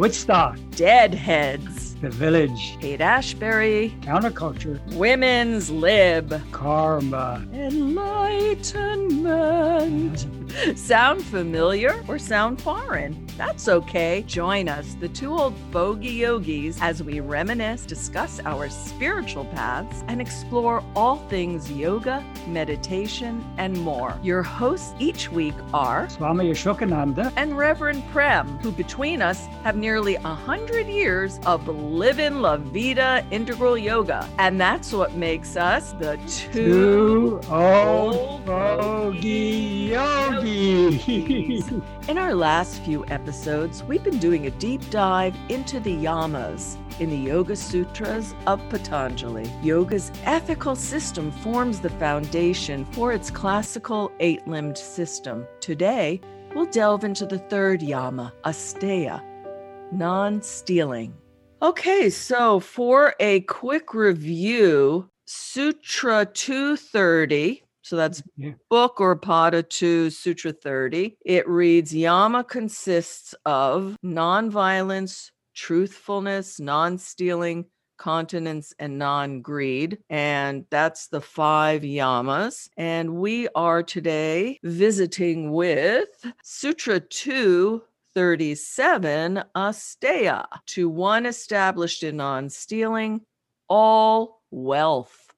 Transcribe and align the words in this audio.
Woodstock, 0.00 0.56
Deadheads, 0.76 1.94
The 1.96 2.08
Village, 2.08 2.78
Haight-Ashbury, 2.80 3.94
Counterculture, 4.00 4.80
Women's 4.94 5.70
Lib, 5.70 6.40
Karma. 6.52 7.46
Enlightenment. 7.52 10.39
Sound 10.74 11.24
familiar 11.24 12.02
or 12.08 12.18
sound 12.18 12.60
foreign? 12.60 13.26
That's 13.36 13.68
okay. 13.68 14.24
Join 14.26 14.68
us, 14.68 14.94
the 15.00 15.08
two 15.08 15.32
old 15.32 15.54
bogey 15.70 16.08
yogis, 16.08 16.78
as 16.80 17.02
we 17.02 17.20
reminisce, 17.20 17.84
discuss 17.86 18.40
our 18.44 18.68
spiritual 18.68 19.44
paths, 19.46 20.04
and 20.08 20.20
explore 20.20 20.82
all 20.94 21.16
things 21.28 21.70
yoga, 21.70 22.24
meditation, 22.46 23.44
and 23.58 23.78
more. 23.80 24.18
Your 24.22 24.42
hosts 24.42 24.92
each 24.98 25.30
week 25.30 25.54
are 25.72 26.08
Swami 26.10 26.50
Ashokananda. 26.50 27.32
and 27.36 27.56
Reverend 27.56 28.02
Prem, 28.10 28.46
who 28.58 28.72
between 28.72 29.22
us 29.22 29.46
have 29.62 29.76
nearly 29.76 30.16
a 30.16 30.20
hundred 30.20 30.86
years 30.86 31.38
of 31.46 31.66
living 31.68 32.40
La 32.42 32.56
Vida 32.56 33.24
integral 33.30 33.78
yoga. 33.78 34.28
And 34.38 34.60
that's 34.60 34.92
what 34.92 35.14
makes 35.14 35.56
us 35.56 35.92
the 35.92 36.18
two 36.26 36.50
Two 36.52 37.40
old 37.50 38.10
old 38.16 38.44
bogey 38.44 39.90
yogis. 39.92 40.39
In 40.42 42.16
our 42.16 42.34
last 42.34 42.80
few 42.82 43.04
episodes, 43.08 43.84
we've 43.84 44.02
been 44.02 44.18
doing 44.18 44.46
a 44.46 44.50
deep 44.52 44.80
dive 44.88 45.36
into 45.50 45.80
the 45.80 45.94
yamas 45.94 46.78
in 46.98 47.10
the 47.10 47.16
Yoga 47.16 47.54
Sutras 47.54 48.34
of 48.46 48.58
Patanjali. 48.70 49.52
Yoga's 49.62 50.10
ethical 50.24 50.74
system 50.74 51.30
forms 51.30 51.80
the 51.80 51.90
foundation 51.90 52.86
for 52.86 53.12
its 53.12 53.30
classical 53.30 54.10
eight 54.20 54.46
limbed 54.48 54.78
system. 54.78 55.46
Today, 55.60 56.22
we'll 56.54 56.64
delve 56.66 57.04
into 57.04 57.26
the 57.26 57.38
third 57.38 57.82
yama, 57.82 58.32
asteya, 58.44 59.22
non 59.92 60.40
stealing. 60.40 61.12
Okay, 61.60 62.08
so 62.08 62.60
for 62.60 63.14
a 63.20 63.40
quick 63.40 63.92
review, 63.92 65.10
Sutra 65.26 66.24
230. 66.24 67.62
So 67.82 67.96
that's 67.96 68.22
Yeah. 68.36 68.52
book 68.68 69.00
or 69.00 69.16
Pada 69.18 69.66
2, 69.68 70.10
Sutra 70.10 70.52
30. 70.52 71.16
It 71.24 71.48
reads 71.48 71.94
Yama 71.94 72.44
consists 72.44 73.34
of 73.44 73.96
nonviolence, 74.04 75.30
truthfulness, 75.54 76.60
non 76.60 76.98
stealing, 76.98 77.66
continence, 77.98 78.72
and 78.78 78.98
non 78.98 79.42
greed. 79.42 79.98
And 80.08 80.66
that's 80.70 81.08
the 81.08 81.20
five 81.20 81.82
yamas. 81.82 82.68
And 82.76 83.16
we 83.16 83.48
are 83.54 83.82
today 83.82 84.58
visiting 84.62 85.50
with 85.52 86.08
Sutra 86.42 87.00
237, 87.00 89.42
Asteya, 89.56 90.46
to 90.66 90.88
one 90.88 91.26
established 91.26 92.02
in 92.02 92.16
non 92.16 92.48
stealing, 92.50 93.20
all 93.68 94.42
wealth 94.50 95.29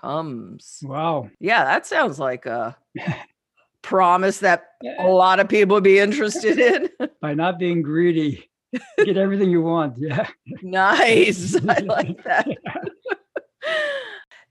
comes. 0.00 0.80
wow. 0.82 1.30
Yeah, 1.38 1.64
that 1.64 1.86
sounds 1.86 2.18
like 2.18 2.46
a 2.46 2.76
promise 3.82 4.38
that 4.38 4.64
a 4.98 5.06
lot 5.06 5.40
of 5.40 5.48
people 5.48 5.74
would 5.74 5.84
be 5.84 5.98
interested 5.98 6.58
in. 6.58 6.88
By 7.20 7.34
not 7.34 7.58
being 7.58 7.82
greedy, 7.82 8.50
get 8.98 9.16
everything 9.16 9.50
you 9.50 9.62
want. 9.62 9.94
Yeah. 9.98 10.28
nice. 10.62 11.56
I 11.68 11.78
like 11.80 12.22
that. 12.24 12.48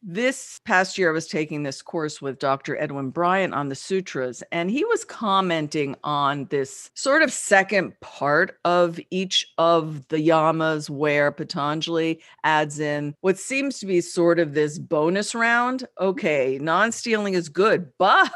This 0.02 0.62
past 0.64 0.98
year, 0.98 1.10
I 1.10 1.14
was 1.14 1.28
taking 1.28 1.64
this 1.64 1.82
course 1.82 2.22
with 2.22 2.40
Dr. 2.40 2.78
Edwin 2.82 3.10
Bryant 3.10 3.54
on 3.54 3.68
the 3.68 3.76
sutras, 3.76 4.42
and 4.52 4.72
he 4.72 4.86
was 4.86 5.04
commenting 5.04 5.94
on 6.06 6.46
this 6.46 6.90
sort 6.94 7.22
of 7.22 7.34
second 7.34 8.00
part 8.00 8.58
of 8.64 8.98
each 9.12 9.46
of 9.58 10.08
the 10.08 10.18
yamas 10.26 10.90
where 10.90 11.32
Patanjali 11.34 12.22
adds 12.46 12.80
in 12.80 13.14
what 13.20 13.38
seems 13.38 13.80
to 13.80 13.86
be 13.86 14.00
sort 14.00 14.40
of 14.40 14.54
this 14.54 14.80
bonus 14.80 15.36
round. 15.36 15.86
Okay, 16.00 16.58
non 16.62 16.94
stealing 16.94 17.34
is 17.34 17.50
good, 17.50 17.92
but 17.98 18.32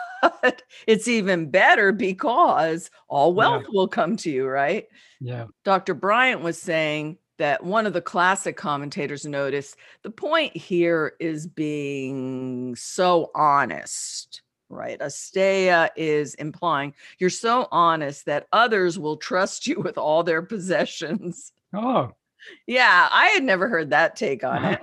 it's 0.86 1.08
even 1.08 1.50
better 1.50 1.94
because 1.94 2.92
all 3.08 3.30
Yeah. 3.30 3.38
wealth 3.38 3.66
will 3.70 3.88
come 3.88 4.18
to 4.18 4.30
you, 4.30 4.46
right? 4.48 4.86
Yeah. 5.22 5.46
Dr. 5.64 5.94
Bryant 5.94 6.42
was 6.42 6.62
saying 6.62 7.18
that 7.38 7.64
one 7.64 7.86
of 7.86 7.94
the 7.94 8.02
classic 8.02 8.58
commentators 8.58 9.26
noticed 9.26 9.76
the 10.04 10.12
point 10.12 10.56
here 10.56 11.14
is 11.20 11.48
being 11.48 12.76
so 12.76 13.32
honest, 13.36 14.42
right? 14.70 15.00
Asteya 15.00 15.90
is 15.96 16.36
implying 16.36 16.94
you're 17.20 17.30
so 17.30 17.68
honest 17.72 18.26
that 18.26 18.48
others 18.52 19.00
will 19.00 19.18
trust 19.18 19.68
you 19.68 19.80
with 19.84 19.98
all 19.98 20.24
their 20.24 20.42
possessions. 20.42 21.52
Oh. 21.74 22.12
Yeah, 22.68 23.10
I 23.12 23.28
had 23.28 23.44
never 23.44 23.70
heard 23.70 23.92
that 23.92 24.16
take 24.16 24.44
on 24.44 24.66
it. 24.66 24.82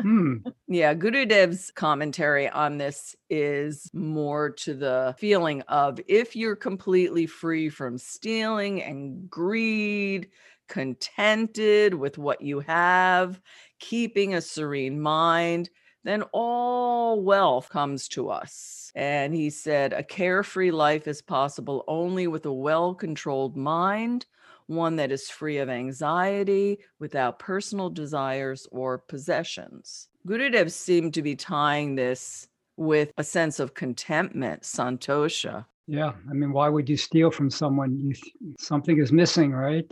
Hmm. 0.00 0.36
Yeah, 0.68 0.94
Gurudev's 0.94 1.70
commentary 1.70 2.48
on 2.48 2.78
this 2.78 3.14
is 3.28 3.90
more 3.92 4.48
to 4.50 4.72
the 4.72 5.14
feeling 5.18 5.60
of 5.68 6.00
if 6.08 6.34
you're 6.34 6.56
completely 6.56 7.26
free 7.26 7.68
from 7.68 7.98
stealing 7.98 8.82
and 8.82 9.28
greed, 9.28 10.30
contented 10.68 11.94
with 11.94 12.18
what 12.18 12.40
you 12.40 12.60
have, 12.60 13.40
keeping 13.78 14.34
a 14.34 14.40
serene 14.40 15.00
mind, 15.00 15.70
then 16.04 16.22
all 16.32 17.22
wealth 17.22 17.68
comes 17.68 18.08
to 18.08 18.28
us. 18.28 18.90
And 18.94 19.34
he 19.34 19.50
said, 19.50 19.92
a 19.92 20.02
carefree 20.02 20.70
life 20.70 21.06
is 21.06 21.22
possible 21.22 21.84
only 21.86 22.26
with 22.26 22.44
a 22.46 22.52
well 22.52 22.94
controlled 22.94 23.56
mind, 23.56 24.26
one 24.66 24.96
that 24.96 25.12
is 25.12 25.30
free 25.30 25.58
of 25.58 25.68
anxiety, 25.68 26.78
without 26.98 27.38
personal 27.38 27.90
desires 27.90 28.66
or 28.70 28.98
possessions. 28.98 30.08
Gurudev 30.26 30.70
seemed 30.70 31.14
to 31.14 31.22
be 31.22 31.36
tying 31.36 31.94
this 31.94 32.48
with 32.76 33.12
a 33.18 33.24
sense 33.24 33.60
of 33.60 33.74
contentment, 33.74 34.62
santosha. 34.62 35.66
Yeah. 35.86 36.12
I 36.30 36.32
mean, 36.32 36.52
why 36.52 36.68
would 36.68 36.88
you 36.88 36.96
steal 36.96 37.30
from 37.30 37.50
someone? 37.50 37.98
You 37.98 38.14
th- 38.14 38.34
something 38.58 38.98
is 38.98 39.12
missing, 39.12 39.52
right? 39.52 39.84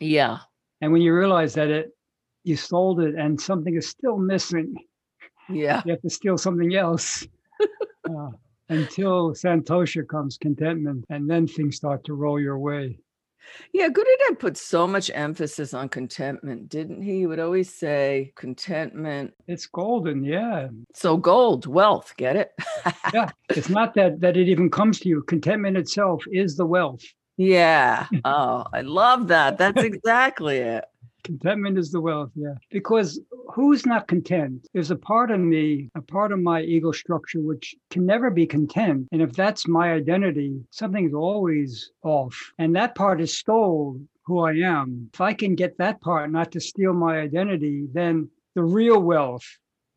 Yeah. 0.00 0.38
And 0.80 0.92
when 0.92 1.02
you 1.02 1.14
realize 1.14 1.54
that 1.54 1.68
it 1.68 1.90
you 2.44 2.56
sold 2.56 3.00
it 3.00 3.14
and 3.14 3.40
something 3.40 3.74
is 3.76 3.88
still 3.88 4.16
missing, 4.16 4.74
Yeah. 5.48 5.82
you 5.84 5.92
have 5.92 6.02
to 6.02 6.10
steal 6.10 6.38
something 6.38 6.74
else. 6.74 7.26
Uh, 8.08 8.30
until 8.70 9.32
Santosha 9.32 10.06
comes 10.06 10.38
contentment, 10.38 11.04
and 11.10 11.28
then 11.28 11.46
things 11.46 11.76
start 11.76 12.04
to 12.04 12.14
roll 12.14 12.40
your 12.40 12.58
way. 12.58 12.98
Yeah, 13.74 13.88
Gurudev 13.88 14.38
put 14.38 14.56
so 14.56 14.86
much 14.86 15.10
emphasis 15.12 15.74
on 15.74 15.90
contentment, 15.90 16.70
didn't 16.70 17.02
he? 17.02 17.18
He 17.18 17.26
would 17.26 17.38
always 17.40 17.74
say 17.74 18.32
contentment. 18.34 19.34
It's 19.46 19.66
golden, 19.66 20.24
yeah. 20.24 20.68
So 20.94 21.18
gold, 21.18 21.66
wealth, 21.66 22.14
get 22.16 22.36
it? 22.36 22.52
Yeah. 23.12 23.30
It's 23.50 23.68
not 23.68 23.94
that 23.94 24.20
that 24.20 24.36
it 24.38 24.48
even 24.48 24.70
comes 24.70 25.00
to 25.00 25.08
you. 25.08 25.22
Contentment 25.22 25.76
itself 25.76 26.22
is 26.32 26.56
the 26.56 26.66
wealth. 26.66 27.02
Yeah. 27.38 28.06
Oh, 28.24 28.64
I 28.72 28.82
love 28.82 29.28
that. 29.28 29.56
That's 29.56 29.82
exactly 29.92 30.58
it. 30.58 30.84
Contentment 31.24 31.78
is 31.78 31.90
the 31.90 32.00
wealth, 32.00 32.30
yeah. 32.34 32.54
Because 32.70 33.20
who's 33.54 33.84
not 33.84 34.08
content? 34.08 34.66
There's 34.72 34.90
a 34.90 34.96
part 34.96 35.30
of 35.30 35.40
me, 35.40 35.90
a 35.94 36.00
part 36.00 36.32
of 36.32 36.40
my 36.40 36.62
ego 36.62 36.92
structure, 36.92 37.40
which 37.40 37.74
can 37.90 38.06
never 38.06 38.30
be 38.30 38.46
content. 38.46 39.08
And 39.12 39.22
if 39.22 39.32
that's 39.32 39.68
my 39.68 39.92
identity, 39.92 40.60
something's 40.70 41.14
always 41.14 41.90
off. 42.02 42.34
And 42.58 42.74
that 42.76 42.94
part 42.94 43.20
is 43.20 43.36
stole 43.36 44.00
who 44.24 44.40
I 44.40 44.52
am. 44.54 45.10
If 45.12 45.20
I 45.20 45.32
can 45.34 45.54
get 45.54 45.78
that 45.78 46.00
part 46.00 46.30
not 46.30 46.52
to 46.52 46.60
steal 46.60 46.92
my 46.92 47.18
identity, 47.18 47.88
then 47.92 48.30
the 48.54 48.62
real 48.62 49.00
wealth, 49.00 49.44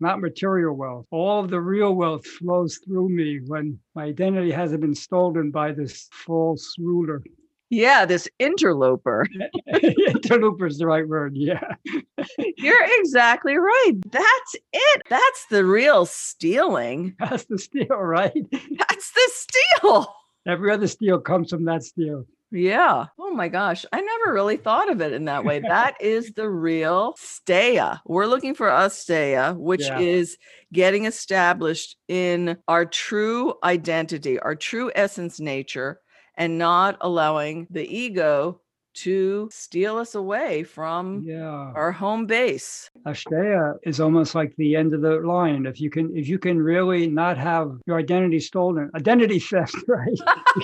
not 0.02 0.20
material 0.20 0.76
wealth, 0.76 1.06
all 1.12 1.40
of 1.40 1.50
the 1.50 1.62
real 1.62 1.94
wealth 1.94 2.26
flows 2.26 2.80
through 2.86 3.10
me 3.10 3.40
when 3.46 3.80
my 3.96 4.06
identity 4.06 4.52
hasn't 4.52 4.82
been 4.82 4.96
stolen 4.96 5.52
by 5.52 5.72
this 5.72 6.10
false 6.12 6.76
ruler. 6.80 7.24
Yeah, 7.70 8.06
this 8.06 8.28
interloper. 8.38 9.26
Interloper 9.82 10.68
is 10.68 10.78
the 10.78 10.86
right 10.88 11.08
word. 11.08 11.38
Yeah. 11.38 11.64
You're 12.58 13.00
exactly 13.00 13.56
right. 13.56 13.94
That's 14.12 14.56
it. 14.74 15.04
That's 15.10 15.46
the 15.50 15.64
real 15.64 16.06
stealing. 16.06 17.16
That's 17.18 17.46
the 17.46 17.58
steal, 17.58 17.96
right? 17.96 18.46
That's 18.52 19.12
the 19.12 19.32
steal. 19.34 20.14
Every 20.46 20.72
other 20.72 20.88
steal 20.88 21.20
comes 21.20 21.52
from 21.52 21.64
that 21.66 21.84
steal. 21.84 22.26
Yeah. 22.52 23.08
Oh 23.18 23.32
my 23.32 23.48
gosh. 23.48 23.86
I 23.94 24.02
never 24.02 24.34
really 24.34 24.58
thought 24.58 24.90
of 24.92 25.02
it 25.02 25.14
in 25.14 25.26
that 25.26 25.46
way. 25.46 25.60
That 25.60 25.96
is 26.02 26.34
the 26.34 26.50
real 26.50 27.14
steya. 27.14 28.00
We're 28.06 28.26
looking 28.26 28.56
for 28.56 28.68
asteya, 28.68 29.58
which 29.58 29.82
Yeah. 29.84 29.98
is 29.98 30.38
getting 30.74 31.06
established 31.06 31.96
in 32.08 32.58
our 32.68 32.86
true 32.86 33.54
identity, 33.64 34.40
our 34.40 34.56
true 34.56 34.92
essence 34.96 35.40
nature, 35.40 36.02
and 36.36 36.58
not 36.58 36.98
allowing 37.02 37.68
the 37.70 37.88
ego 37.88 38.61
to 38.94 39.50
steal 39.52 39.98
us 39.98 40.16
away 40.16 40.64
from 40.64 41.22
Yeah. 41.24 41.72
our 41.76 41.92
home 41.92 42.26
base. 42.26 42.90
Asteya 43.08 43.76
is 43.84 44.00
almost 44.00 44.36
like 44.36 44.54
the 44.58 44.76
end 44.76 44.94
of 44.94 45.02
the 45.02 45.20
line. 45.20 45.66
If 45.66 45.80
you 45.80 45.90
can, 45.90 46.16
if 46.16 46.28
you 46.28 46.38
can 46.40 46.62
really 46.62 47.08
not 47.08 47.38
have 47.38 47.72
your 47.88 47.98
identity 47.98 48.40
stolen, 48.40 48.90
identity 48.96 49.40
theft, 49.40 49.76
right? 49.88 50.20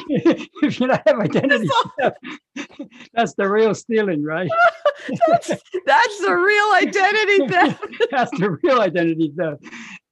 if 0.61 0.79
you 0.79 0.87
not 0.87 1.01
have 1.07 1.19
identity 1.19 1.69
theft, 1.99 2.17
That's 3.13 3.33
the 3.35 3.47
real 3.47 3.73
stealing, 3.75 4.23
right? 4.23 4.49
that's, 5.27 5.47
that's 5.85 6.19
the 6.19 6.35
real 6.35 6.71
identity 6.73 7.47
theft. 7.47 7.83
That's 8.11 8.31
the 8.39 8.57
real 8.63 8.81
identity 8.81 9.31
theft. 9.37 9.63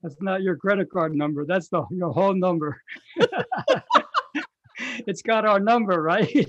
That's 0.04 0.16
not 0.22 0.42
your 0.44 0.56
credit 0.56 0.90
card 0.92 1.16
number. 1.16 1.46
That's 1.48 1.68
the 1.70 1.84
your 1.92 2.12
whole 2.12 2.34
number. 2.36 2.80
it's 5.08 5.22
got 5.24 5.46
our 5.46 5.60
number, 5.60 6.02
right? 6.02 6.48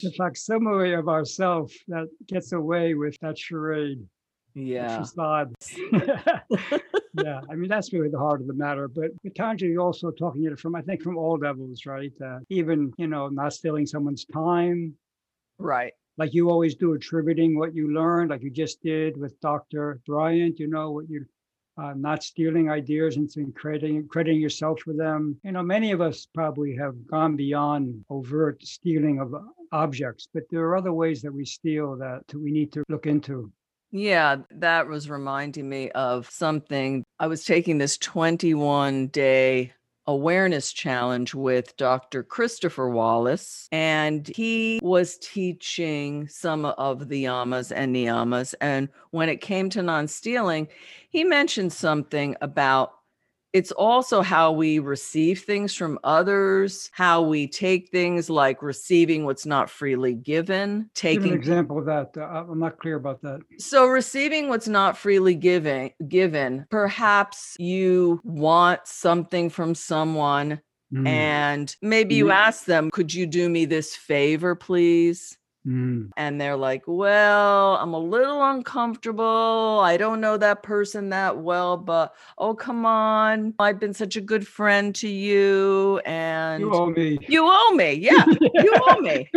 The 0.00 0.12
facsimile 0.12 0.94
of 0.94 1.08
ourself 1.08 1.72
that 1.88 2.08
gets 2.26 2.52
away 2.52 2.94
with 2.94 3.18
that 3.20 3.38
charade. 3.38 4.06
Yeah. 4.54 4.98
Facade. 4.98 5.54
yeah, 5.92 7.40
I 7.48 7.54
mean 7.54 7.68
that's 7.68 7.92
really 7.92 8.08
the 8.08 8.18
heart 8.18 8.40
of 8.40 8.46
the 8.46 8.54
matter. 8.54 8.88
But 8.88 9.10
Patanjali 9.22 9.76
also 9.76 10.10
talking 10.10 10.44
it 10.44 10.58
from 10.58 10.74
I 10.74 10.82
think 10.82 11.02
from 11.02 11.16
all 11.16 11.38
levels, 11.38 11.86
right? 11.86 12.12
Uh, 12.24 12.38
even 12.48 12.92
you 12.98 13.06
know 13.06 13.28
not 13.28 13.52
stealing 13.52 13.86
someone's 13.86 14.24
time, 14.24 14.94
right? 15.58 15.92
Like 16.18 16.34
you 16.34 16.50
always 16.50 16.74
do, 16.74 16.94
attributing 16.94 17.58
what 17.58 17.74
you 17.74 17.94
learned, 17.94 18.30
like 18.30 18.42
you 18.42 18.50
just 18.50 18.82
did 18.82 19.16
with 19.16 19.40
Dr. 19.40 20.00
Bryant. 20.06 20.58
You 20.58 20.68
know 20.68 20.90
what 20.90 21.08
you 21.08 21.24
uh, 21.78 21.94
not 21.96 22.22
stealing 22.22 22.70
ideas 22.70 23.16
and 23.16 23.30
crediting, 23.54 24.06
crediting 24.08 24.40
yourself 24.40 24.80
for 24.80 24.92
them. 24.92 25.38
You 25.44 25.52
know, 25.52 25.62
many 25.62 25.92
of 25.92 26.00
us 26.00 26.26
probably 26.34 26.76
have 26.76 26.94
gone 27.06 27.36
beyond 27.36 28.04
overt 28.10 28.62
stealing 28.62 29.20
of 29.20 29.34
objects, 29.72 30.28
but 30.32 30.44
there 30.50 30.62
are 30.62 30.76
other 30.76 30.92
ways 30.92 31.22
that 31.22 31.32
we 31.32 31.44
steal 31.44 31.96
that 31.96 32.22
we 32.34 32.50
need 32.50 32.72
to 32.72 32.84
look 32.88 33.06
into. 33.06 33.52
Yeah, 33.92 34.36
that 34.52 34.86
was 34.86 35.10
reminding 35.10 35.68
me 35.68 35.90
of 35.90 36.30
something. 36.30 37.04
I 37.18 37.26
was 37.26 37.44
taking 37.44 37.78
this 37.78 37.98
21 37.98 39.08
day 39.08 39.72
awareness 40.06 40.72
challenge 40.72 41.34
with 41.34 41.76
Dr. 41.76 42.22
Christopher 42.22 42.88
Wallis, 42.88 43.68
and 43.72 44.26
he 44.34 44.80
was 44.82 45.18
teaching 45.18 46.28
some 46.28 46.64
of 46.64 47.08
the 47.08 47.24
yamas 47.24 47.72
and 47.74 47.94
niyamas. 47.94 48.54
And 48.60 48.88
when 49.10 49.28
it 49.28 49.40
came 49.40 49.70
to 49.70 49.82
non 49.82 50.08
stealing, 50.08 50.68
he 51.10 51.24
mentioned 51.24 51.72
something 51.72 52.36
about 52.40 52.92
it's 53.52 53.72
also 53.72 54.22
how 54.22 54.52
we 54.52 54.78
receive 54.78 55.42
things 55.42 55.74
from 55.74 55.98
others, 56.04 56.90
how 56.92 57.22
we 57.22 57.48
take 57.48 57.90
things 57.90 58.30
like 58.30 58.62
receiving 58.62 59.24
what's 59.24 59.46
not 59.46 59.68
freely 59.68 60.14
given. 60.14 60.88
Taking 60.94 61.22
Give 61.22 61.32
an 61.32 61.38
example 61.38 61.78
of 61.78 61.86
that. 61.86 62.16
Uh, 62.16 62.44
I'm 62.48 62.60
not 62.60 62.78
clear 62.78 62.96
about 62.96 63.20
that. 63.22 63.40
So 63.58 63.86
receiving 63.86 64.48
what's 64.48 64.68
not 64.68 64.96
freely 64.96 65.34
given, 65.34 65.90
given. 66.08 66.66
Perhaps 66.70 67.56
you 67.58 68.20
want 68.24 68.80
something 68.84 69.50
from 69.50 69.74
someone, 69.74 70.60
mm. 70.92 71.08
and 71.08 71.74
maybe 71.82 72.14
you 72.14 72.30
ask 72.30 72.64
them, 72.66 72.90
"Could 72.90 73.12
you 73.12 73.26
do 73.26 73.48
me 73.48 73.64
this 73.64 73.96
favor, 73.96 74.54
please?" 74.54 75.36
Mm. 75.66 76.10
And 76.16 76.40
they're 76.40 76.56
like, 76.56 76.84
well, 76.86 77.76
I'm 77.76 77.92
a 77.92 77.98
little 77.98 78.42
uncomfortable. 78.42 79.80
I 79.82 79.96
don't 79.96 80.20
know 80.20 80.36
that 80.38 80.62
person 80.62 81.10
that 81.10 81.36
well, 81.38 81.76
but 81.76 82.14
oh, 82.38 82.54
come 82.54 82.86
on. 82.86 83.54
I've 83.58 83.78
been 83.78 83.92
such 83.92 84.16
a 84.16 84.20
good 84.20 84.46
friend 84.46 84.94
to 84.96 85.08
you. 85.08 86.00
And 86.06 86.62
you 86.62 86.72
owe 86.72 86.86
me. 86.86 87.18
You 87.28 87.46
owe 87.46 87.72
me. 87.72 87.92
Yeah, 88.00 88.24
you 88.54 88.74
owe 88.88 89.00
me. 89.00 89.28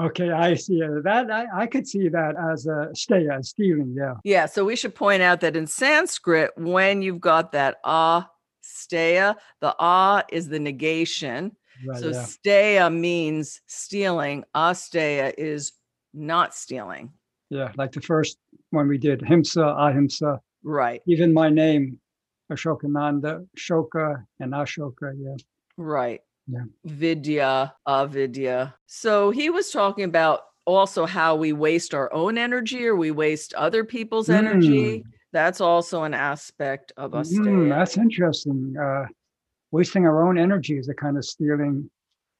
Okay, 0.00 0.30
I 0.30 0.54
see 0.54 0.80
that. 0.80 1.30
I, 1.30 1.46
I 1.62 1.66
could 1.66 1.88
see 1.88 2.08
that 2.08 2.34
as 2.52 2.66
asteya 2.66 3.38
as 3.38 3.50
stealing. 3.50 3.94
Yeah. 3.96 4.14
Yeah. 4.22 4.46
So 4.46 4.64
we 4.64 4.76
should 4.76 4.94
point 4.94 5.22
out 5.22 5.40
that 5.40 5.56
in 5.56 5.66
Sanskrit, 5.66 6.50
when 6.56 7.00
you've 7.00 7.20
got 7.20 7.52
that 7.52 7.78
ah 7.84 8.28
steya, 8.62 9.36
the 9.60 9.74
ah 9.78 10.24
is 10.30 10.48
the 10.48 10.58
negation 10.58 11.56
Right, 11.86 12.00
so 12.00 12.08
yeah. 12.08 12.24
steya 12.24 12.94
means 12.94 13.60
stealing. 13.66 14.44
Asteya 14.54 15.32
is 15.38 15.72
not 16.14 16.54
stealing. 16.54 17.12
Yeah, 17.50 17.72
like 17.76 17.92
the 17.92 18.00
first 18.00 18.38
one 18.70 18.88
we 18.88 18.98
did, 18.98 19.20
himsa, 19.20 19.74
ahimsa. 19.78 20.40
Right. 20.62 21.02
Even 21.06 21.32
my 21.32 21.48
name, 21.48 21.98
Ashokananda, 22.52 23.46
Shoka, 23.58 24.24
and 24.40 24.52
Ashoka. 24.52 25.12
Yeah. 25.16 25.36
Right. 25.76 26.20
Yeah. 26.46 26.64
Vidya, 26.84 27.74
avidya. 27.86 28.74
So 28.86 29.30
he 29.30 29.50
was 29.50 29.70
talking 29.70 30.04
about 30.04 30.40
also 30.66 31.06
how 31.06 31.36
we 31.36 31.52
waste 31.52 31.94
our 31.94 32.12
own 32.12 32.36
energy 32.36 32.86
or 32.86 32.96
we 32.96 33.10
waste 33.10 33.54
other 33.54 33.84
people's 33.84 34.28
mm. 34.28 34.34
energy. 34.34 35.04
That's 35.32 35.60
also 35.60 36.04
an 36.04 36.14
aspect 36.14 36.92
of 36.96 37.14
us. 37.14 37.32
Mm, 37.32 37.68
that's 37.68 37.98
interesting. 37.98 38.74
Uh, 38.80 39.04
wasting 39.70 40.06
our 40.06 40.26
own 40.26 40.38
energy 40.38 40.78
is 40.78 40.88
a 40.88 40.94
kind 40.94 41.16
of 41.16 41.24
stealing. 41.24 41.90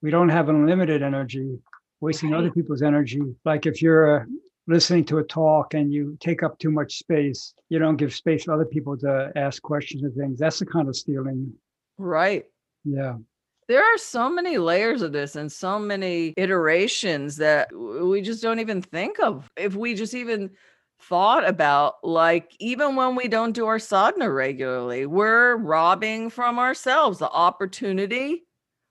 We 0.02 0.10
don't 0.10 0.28
have 0.28 0.48
unlimited 0.48 1.02
energy, 1.02 1.58
wasting 2.00 2.30
right. 2.30 2.38
other 2.38 2.50
people's 2.50 2.82
energy. 2.82 3.20
Like 3.44 3.66
if 3.66 3.82
you're 3.82 4.20
uh, 4.20 4.24
listening 4.66 5.04
to 5.06 5.18
a 5.18 5.24
talk 5.24 5.74
and 5.74 5.92
you 5.92 6.16
take 6.20 6.42
up 6.42 6.58
too 6.58 6.70
much 6.70 6.98
space, 6.98 7.54
you 7.68 7.78
don't 7.78 7.96
give 7.96 8.14
space 8.14 8.44
for 8.44 8.54
other 8.54 8.66
people 8.66 8.96
to 8.98 9.32
ask 9.34 9.62
questions 9.62 10.02
and 10.02 10.14
things. 10.14 10.38
That's 10.38 10.58
the 10.58 10.66
kind 10.66 10.88
of 10.88 10.96
stealing. 10.96 11.52
Right. 11.96 12.44
Yeah. 12.84 13.16
There 13.66 13.84
are 13.84 13.98
so 13.98 14.30
many 14.30 14.56
layers 14.56 15.02
of 15.02 15.12
this 15.12 15.36
and 15.36 15.52
so 15.52 15.78
many 15.78 16.32
iterations 16.38 17.36
that 17.36 17.68
we 17.74 18.22
just 18.22 18.42
don't 18.42 18.60
even 18.60 18.80
think 18.80 19.18
of. 19.20 19.50
If 19.56 19.74
we 19.74 19.94
just 19.94 20.14
even 20.14 20.50
thought 21.00 21.48
about 21.48 21.94
like 22.02 22.54
even 22.58 22.96
when 22.96 23.14
we 23.14 23.28
don't 23.28 23.52
do 23.52 23.66
our 23.66 23.78
sadhana 23.78 24.30
regularly 24.30 25.06
we're 25.06 25.56
robbing 25.56 26.28
from 26.28 26.58
ourselves 26.58 27.18
the 27.18 27.30
opportunity 27.30 28.44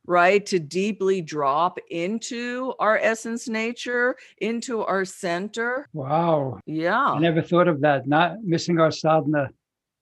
right 0.07 0.45
to 0.45 0.57
deeply 0.57 1.21
drop 1.21 1.77
into 1.91 2.73
our 2.79 2.97
essence 2.97 3.47
nature 3.47 4.15
into 4.39 4.83
our 4.83 5.05
center. 5.05 5.87
Wow. 5.93 6.59
Yeah. 6.65 7.05
i 7.05 7.19
never 7.19 7.41
thought 7.41 7.67
of 7.67 7.81
that. 7.81 8.07
Not 8.07 8.43
missing 8.43 8.79
our 8.79 8.91
sadhana 8.91 9.49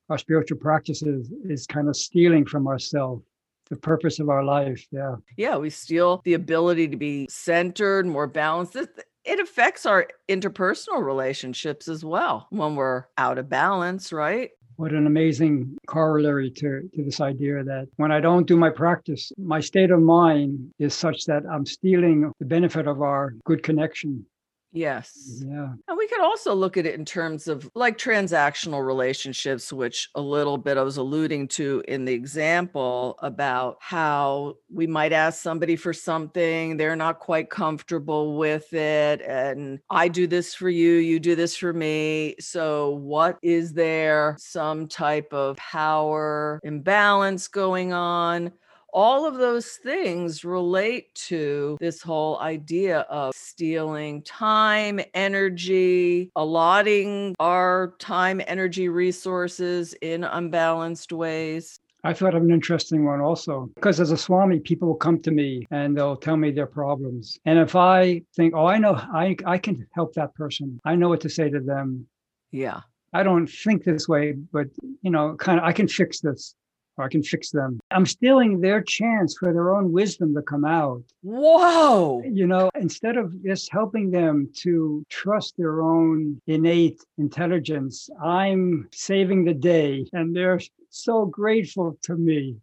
our 0.08 0.20
spiritual 0.20 0.60
practices 0.60 1.34
is 1.44 1.66
kind 1.66 1.90
of 1.90 1.96
stealing 1.96 2.46
from 2.46 2.68
ourselves 2.68 3.24
the 3.72 3.76
purpose 3.76 4.20
of 4.20 4.30
our 4.30 4.44
life. 4.44 4.86
Yeah. 4.92 5.16
Yeah 5.36 5.58
we 5.58 5.72
steal 5.72 6.22
the 6.24 6.36
ability 6.36 6.88
to 6.90 6.98
be 6.98 7.28
centered 7.30 8.06
more 8.06 8.28
balanced 8.28 8.78
it 9.26 9.40
affects 9.40 9.86
our 9.86 10.08
interpersonal 10.30 11.04
relationships 11.04 11.88
as 11.88 12.06
well 12.06 12.48
when 12.50 12.76
we're 12.76 13.06
out 13.18 13.38
of 13.38 13.50
balance, 13.50 14.14
right? 14.14 14.52
What 14.78 14.92
an 14.92 15.08
amazing 15.08 15.78
corollary 15.88 16.52
to, 16.52 16.90
to 16.94 17.04
this 17.04 17.22
idea 17.22 17.64
that 17.64 17.88
when 17.96 18.12
I 18.12 18.20
don't 18.20 18.46
do 18.46 18.58
my 18.58 18.70
practice, 18.70 19.32
my 19.38 19.62
state 19.62 19.90
of 19.90 20.02
mind 20.02 20.72
is 20.80 20.94
such 20.94 21.26
that 21.26 21.44
I'm 21.50 21.66
stealing 21.66 22.32
the 22.40 22.46
benefit 22.46 22.86
of 22.86 23.02
our 23.02 23.34
good 23.46 23.64
connection 23.64 24.26
Yes. 24.76 25.42
Yeah. 25.48 25.70
And 25.88 25.98
we 25.98 26.06
could 26.10 26.20
also 26.20 26.54
look 26.54 26.76
at 26.76 26.86
it 26.86 26.96
in 26.96 27.06
terms 27.06 27.48
of 27.48 27.72
like 27.76 27.98
transactional 27.98 28.86
relationships, 28.86 29.72
which 29.72 30.10
a 30.16 30.22
little 30.22 30.58
bit 30.58 30.78
I 30.78 30.82
was 30.82 30.98
alluding 30.98 31.48
to 31.50 31.82
in 31.88 32.04
the 32.04 32.12
example 32.12 33.18
about 33.22 33.78
how 33.80 34.56
we 34.70 34.86
might 34.86 35.14
ask 35.14 35.42
somebody 35.42 35.78
for 35.78 35.94
something, 35.94 36.76
they're 36.76 36.98
not 36.98 37.20
quite 37.20 37.50
comfortable 37.50 38.38
with 38.38 38.74
it. 38.74 39.22
And 39.22 39.80
I 39.90 40.10
do 40.10 40.28
this 40.28 40.54
for 40.54 40.70
you, 40.70 40.96
you 40.96 41.22
do 41.22 41.36
this 41.36 41.56
for 41.56 41.72
me. 41.72 42.36
So, 42.42 42.96
what 42.96 43.38
is 43.42 43.72
there 43.72 44.36
some 44.38 44.90
type 44.90 45.32
of 45.32 45.56
power 45.56 46.60
imbalance 46.64 47.48
going 47.48 47.94
on? 47.94 48.52
All 48.96 49.26
of 49.26 49.36
those 49.36 49.72
things 49.72 50.46
relate 50.46 51.14
to 51.14 51.78
this 51.82 52.02
whole 52.02 52.40
idea 52.40 53.02
of 53.02 53.36
stealing 53.36 54.22
time, 54.22 55.02
energy, 55.14 56.32
allotting 56.38 57.36
our 57.38 57.94
time, 58.00 58.42
energy, 58.48 58.88
resources 58.88 59.94
in 60.02 60.24
unbalanced 60.24 61.12
ways. 61.12 61.78
I 62.06 62.14
thought 62.14 62.36
of 62.36 62.44
an 62.44 62.52
interesting 62.52 63.04
one 63.04 63.20
also 63.20 63.70
because 63.76 64.00
as 64.00 64.12
a 64.12 64.18
Swami, 64.18 64.60
people 64.60 64.88
will 64.88 64.96
come 64.96 65.20
to 65.24 65.32
me 65.32 65.66
and 65.72 65.98
they'll 65.98 66.16
tell 66.16 66.38
me 66.38 66.52
their 66.52 66.68
problems. 66.68 67.38
And 67.46 67.60
if 67.60 67.76
I 67.76 68.22
think, 68.36 68.54
oh, 68.56 68.68
I 68.68 68.78
know 68.78 68.94
I, 68.94 69.36
I 69.46 69.58
can 69.58 69.86
help 69.92 70.14
that 70.14 70.34
person, 70.36 70.80
I 70.86 70.96
know 70.96 71.10
what 71.10 71.20
to 71.22 71.30
say 71.30 71.50
to 71.50 71.60
them. 71.60 72.08
Yeah. 72.52 72.82
I 73.12 73.24
don't 73.24 73.48
think 73.48 73.84
this 73.84 74.08
way, 74.08 74.34
but 74.54 74.68
you 75.02 75.12
know, 75.12 75.36
kind 75.36 75.60
of 75.60 75.66
I 75.66 75.74
can 75.74 75.88
fix 75.88 76.22
this 76.22 76.56
I 76.98 77.08
can 77.08 77.24
fix 77.24 77.52
them. 77.52 77.80
I'm 77.92 78.06
stealing 78.06 78.62
their 78.62 78.82
chance 78.82 79.36
for 79.38 79.52
their 79.52 79.76
own 79.76 79.92
wisdom 79.92 80.34
to 80.36 80.42
come 80.42 80.66
out. 80.66 81.04
Whoa. 81.24 82.22
You 82.24 82.48
know, 82.48 82.70
instead 82.80 83.18
of 83.18 83.44
just 83.44 83.72
helping 83.72 84.12
them 84.12 84.50
to 84.62 85.04
trust 85.10 85.56
their 85.58 85.82
own 85.82 86.42
innate 86.48 87.02
intelligence, 87.18 88.10
I'm 88.24 88.88
saving 88.92 89.44
the 89.44 89.54
day 89.54 90.06
and 90.14 90.36
they're 90.36 90.60
so 90.90 91.26
grateful 91.26 91.98
to 92.04 92.16
me. 92.16 92.58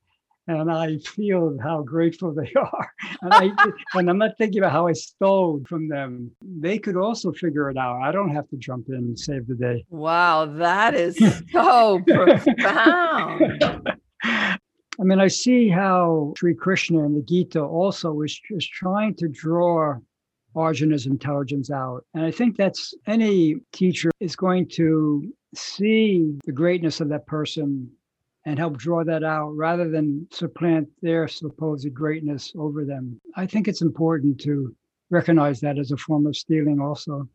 And 0.49 0.73
I 0.73 0.99
feel 0.99 1.57
how 1.63 1.83
grateful 1.83 2.35
they 2.35 2.53
are. 2.61 2.93
And, 3.23 3.33
I, 3.33 3.53
and 3.95 4.11
I'm 4.11 4.19
not 4.19 4.37
thinking 4.39 4.59
about 4.59 4.73
how 4.73 4.89
I 4.89 4.93
stole 4.93 5.63
from 5.69 5.89
them. 5.89 6.33
They 6.43 6.79
could 6.79 6.97
also 6.97 7.31
figure 7.33 7.71
it 7.71 7.77
out. 7.77 8.03
I 8.03 8.11
don't 8.11 8.35
have 8.35 8.49
to 8.49 8.57
jump 8.57 8.89
in 8.89 8.97
and 8.97 9.19
save 9.19 9.47
the 9.47 9.55
day. 9.55 9.85
Wow, 9.89 10.47
that 10.47 10.95
is 10.95 11.17
so 11.53 12.01
profound. 12.09 13.63
I 14.23 14.59
mean, 15.05 15.21
I 15.21 15.29
see 15.29 15.69
how 15.69 16.35
Sri 16.37 16.55
Krishna 16.55 17.05
in 17.05 17.15
the 17.15 17.23
Gita 17.23 17.61
also 17.63 18.21
is, 18.23 18.39
is 18.51 18.67
trying 18.67 19.15
to 19.17 19.29
draw 19.29 19.97
Arjuna's 20.55 21.07
intelligence 21.07 21.71
out. 21.71 22.05
And 22.15 22.25
I 22.25 22.31
think 22.31 22.57
that's 22.57 22.95
any 23.07 23.57
teacher 23.73 24.11
is 24.21 24.37
going 24.37 24.69
to 24.71 25.33
see 25.55 26.39
the 26.45 26.53
greatness 26.53 27.01
of 27.01 27.09
that 27.09 27.27
person 27.27 27.91
and 28.45 28.59
help 28.59 28.77
draw 28.77 29.05
that 29.05 29.23
out 29.23 29.51
rather 29.53 29.89
than 29.89 30.27
supplant 30.31 30.89
their 31.01 31.29
supposed 31.29 31.93
greatness 31.95 32.53
over 32.57 32.85
them. 32.85 33.21
I 33.37 33.47
think 33.47 33.69
it's 33.69 33.83
important 33.83 34.41
to 34.43 34.75
recognize 35.11 35.61
that 35.61 35.79
as 35.79 35.91
a 35.93 35.97
form 35.97 36.27
of 36.27 36.37
stealing 36.37 36.81
also. 36.81 37.29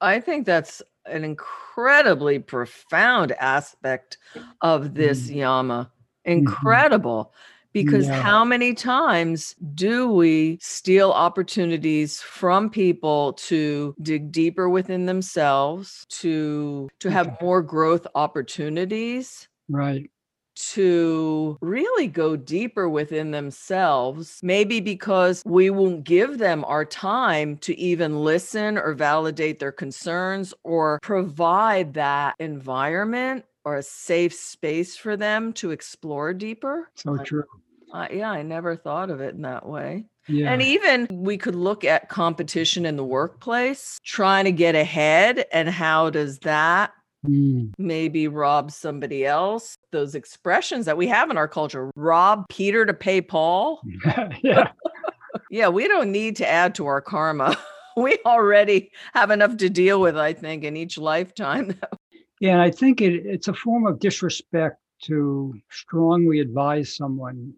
I 0.00 0.20
think 0.20 0.46
that's 0.46 0.82
an 1.06 1.24
incredibly 1.24 2.38
profound 2.38 3.32
aspect 3.32 4.18
of 4.60 4.94
this 4.94 5.30
Mm. 5.30 5.36
yama. 5.36 5.92
Mhm. 6.36 6.38
Incredible. 6.38 7.32
Because 7.72 8.08
Yeah. 8.08 8.14
how 8.22 8.44
many 8.44 8.74
times 8.74 9.54
do 9.74 10.10
we 10.12 10.58
steal 10.60 11.12
opportunities 11.12 12.20
from 12.20 12.68
people 12.70 13.34
to 13.34 13.94
dig 14.02 14.32
deeper 14.32 14.68
within 14.68 15.06
themselves, 15.06 16.04
to 16.10 16.88
to 17.00 17.10
have 17.10 17.28
Okay. 17.28 17.36
more 17.42 17.62
growth 17.62 18.06
opportunities? 18.14 19.46
Right. 19.68 20.10
to 20.56 21.56
really 21.62 22.06
go 22.06 22.36
deeper 22.36 22.88
within 22.88 23.30
themselves, 23.30 24.40
maybe 24.42 24.80
because 24.80 25.42
we 25.46 25.70
won't 25.70 26.04
give 26.04 26.38
them 26.38 26.64
our 26.66 26.84
time 26.84 27.56
to 27.58 27.74
even 27.78 28.24
listen 28.24 28.76
or 28.76 28.92
validate 28.92 29.58
their 29.58 29.72
concerns 29.72 30.52
or 30.64 30.98
provide 31.02 31.94
that 31.94 32.34
environment 32.40 33.44
or 33.64 33.76
a 33.76 33.82
safe 33.82 34.34
space 34.34 34.96
for 34.96 35.16
them 35.16 35.52
to 35.54 35.70
explore 35.70 36.32
deeper. 36.32 36.90
So 36.94 37.18
I- 37.20 37.24
true. 37.24 37.44
Uh, 37.92 38.06
yeah, 38.12 38.30
I 38.30 38.42
never 38.42 38.76
thought 38.76 39.10
of 39.10 39.20
it 39.20 39.34
in 39.34 39.42
that 39.42 39.66
way. 39.66 40.04
Yeah. 40.28 40.52
And 40.52 40.62
even 40.62 41.08
we 41.10 41.36
could 41.36 41.56
look 41.56 41.84
at 41.84 42.08
competition 42.08 42.86
in 42.86 42.94
the 42.94 43.04
workplace, 43.04 43.98
trying 44.04 44.44
to 44.44 44.52
get 44.52 44.76
ahead, 44.76 45.44
and 45.52 45.68
how 45.68 46.10
does 46.10 46.38
that 46.40 46.92
Mm. 47.28 47.74
maybe 47.76 48.28
rob 48.28 48.70
somebody 48.70 49.26
else. 49.26 49.76
Those 49.92 50.14
expressions 50.14 50.86
that 50.86 50.96
we 50.96 51.06
have 51.08 51.30
in 51.30 51.36
our 51.36 51.48
culture 51.48 51.90
rob 51.94 52.46
Peter 52.48 52.86
to 52.86 52.94
pay 52.94 53.20
Paul. 53.20 53.82
yeah. 54.42 54.68
Yeah, 55.50 55.68
we 55.68 55.86
don't 55.86 56.12
need 56.12 56.36
to 56.36 56.48
add 56.48 56.74
to 56.76 56.86
our 56.86 57.02
karma. 57.02 57.58
we 57.96 58.16
already 58.24 58.90
have 59.12 59.30
enough 59.30 59.56
to 59.58 59.68
deal 59.68 60.00
with, 60.00 60.16
I 60.16 60.32
think, 60.32 60.64
in 60.64 60.76
each 60.78 60.96
lifetime. 60.96 61.74
Yeah. 62.40 62.52
And 62.52 62.60
I 62.62 62.70
think 62.70 63.00
it, 63.00 63.24
it's 63.26 63.48
a 63.48 63.54
form 63.54 63.86
of 63.86 63.98
disrespect 64.00 64.78
to 65.04 65.54
strongly 65.70 66.40
advise 66.40 66.96
someone 66.96 67.54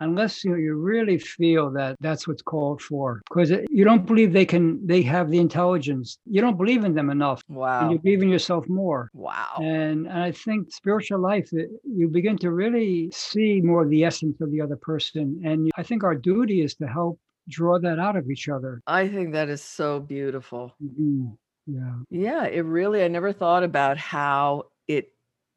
unless 0.00 0.44
you, 0.44 0.56
you 0.56 0.74
really 0.74 1.16
feel 1.16 1.70
that 1.70 1.96
that's 2.00 2.26
what's 2.26 2.42
called 2.42 2.82
for 2.82 3.22
because 3.30 3.50
you 3.70 3.84
don't 3.84 4.04
believe 4.04 4.32
they 4.32 4.44
can 4.44 4.84
they 4.86 5.00
have 5.00 5.30
the 5.30 5.38
intelligence 5.38 6.18
you 6.26 6.40
don't 6.40 6.58
believe 6.58 6.84
in 6.84 6.92
them 6.92 7.08
enough 7.08 7.40
and 7.48 7.56
wow. 7.56 7.90
you 7.90 7.98
believe 8.00 8.20
in 8.22 8.28
yourself 8.28 8.68
more 8.68 9.10
Wow. 9.14 9.54
and, 9.60 10.06
and 10.08 10.18
i 10.18 10.32
think 10.32 10.72
spiritual 10.72 11.20
life 11.20 11.48
it- 11.52 11.70
you 11.84 12.08
begin 12.08 12.36
to 12.38 12.50
really 12.50 13.10
see 13.12 13.60
more 13.62 13.84
of 13.84 13.90
the 13.90 14.04
essence 14.04 14.40
of 14.40 14.50
the 14.50 14.60
other 14.60 14.76
person 14.76 15.40
and 15.44 15.70
i 15.76 15.82
think 15.84 16.02
our 16.02 16.16
duty 16.16 16.62
is 16.62 16.74
to 16.76 16.86
help 16.86 17.18
draw 17.48 17.78
that 17.78 17.98
out 17.98 18.16
of 18.16 18.28
each 18.30 18.48
other 18.48 18.80
I 18.86 19.08
think 19.08 19.32
that 19.32 19.48
is 19.48 19.62
so 19.62 19.98
beautiful. 20.00 20.74
Mhm. 20.82 21.36
Yeah. 21.66 21.94
Yeah, 22.10 22.44
it 22.46 22.60
really, 22.60 23.02
I 23.04 23.08
never 23.08 23.32
thought 23.32 23.62
about 23.64 23.98
how 23.98 24.64
it 24.88 25.12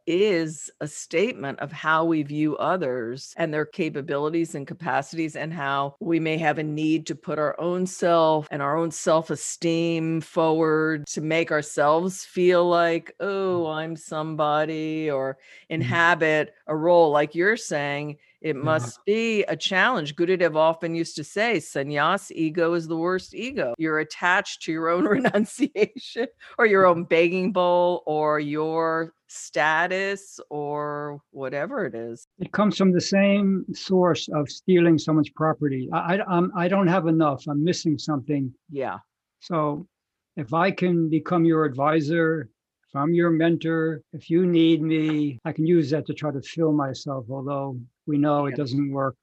is 0.07 0.69
a 0.81 0.87
statement 0.87 1.59
of 1.59 1.71
how 1.71 2.05
we 2.05 2.23
view 2.23 2.55
others 2.57 3.33
and 3.37 3.53
their 3.53 3.65
capabilities 3.65 4.55
and 4.55 4.67
capacities, 4.67 5.35
and 5.35 5.53
how 5.53 5.95
we 5.99 6.19
may 6.19 6.37
have 6.37 6.57
a 6.57 6.63
need 6.63 7.07
to 7.07 7.15
put 7.15 7.39
our 7.39 7.59
own 7.59 7.85
self 7.85 8.47
and 8.51 8.61
our 8.61 8.77
own 8.77 8.91
self 8.91 9.29
esteem 9.29 10.21
forward 10.21 11.05
to 11.07 11.21
make 11.21 11.51
ourselves 11.51 12.23
feel 12.23 12.67
like, 12.67 13.13
mm. 13.21 13.25
oh, 13.25 13.67
I'm 13.67 13.95
somebody, 13.95 15.09
or 15.09 15.33
mm. 15.33 15.75
inhabit 15.75 16.53
a 16.67 16.75
role. 16.75 17.11
Like 17.11 17.35
you're 17.35 17.57
saying, 17.57 18.17
it 18.45 18.55
must 18.55 19.03
be 19.05 19.43
a 19.45 19.55
challenge. 19.55 20.15
Gurudev 20.15 20.55
often 20.55 20.93
used 20.93 21.15
to 21.15 21.23
say, 21.23 21.57
sannyas 21.57 22.29
ego 22.29 22.75
is 22.75 22.87
the 22.87 22.95
worst 22.95 23.33
ego. 23.33 23.73
You're 23.79 23.97
attached 23.97 24.61
to 24.63 24.71
your 24.71 24.89
own 24.89 25.03
renunciation 25.07 26.27
or 26.59 26.67
your 26.67 26.85
own 26.85 27.05
begging 27.05 27.51
bowl 27.51 28.03
or 28.05 28.39
your 28.39 29.13
status 29.35 30.39
or 30.49 31.19
whatever 31.31 31.85
it 31.85 31.95
is. 31.95 32.27
it 32.39 32.51
comes 32.51 32.77
from 32.77 32.91
the 32.91 33.01
same 33.01 33.65
source 33.73 34.27
of 34.33 34.49
stealing 34.49 34.97
someone's 34.97 35.29
property 35.29 35.89
i 35.93 36.15
I, 36.15 36.35
I'm, 36.35 36.51
I 36.55 36.67
don't 36.67 36.87
have 36.87 37.07
enough 37.07 37.43
i'm 37.47 37.63
missing 37.63 37.97
something 37.97 38.53
Yeah. 38.69 38.99
So 39.39 39.87
if 40.35 40.53
I 40.53 40.71
can 40.71 41.09
become 41.09 41.45
your 41.45 41.65
advisor, 41.65 42.49
if 42.87 42.95
I'm 42.95 43.13
your 43.13 43.29
mentor, 43.29 44.01
if 44.11 44.29
you 44.29 44.45
need 44.45 44.81
me, 44.81 45.39
I 45.45 45.51
can 45.51 45.65
use 45.65 45.89
that 45.91 46.05
to 46.07 46.13
try 46.13 46.31
to 46.31 46.41
fill 46.41 46.73
myself, 46.73 47.25
although 47.29 47.79
we 48.05 48.17
know 48.17 48.47
it 48.47 48.55
doesn't 48.55 48.91
work. 48.91 49.15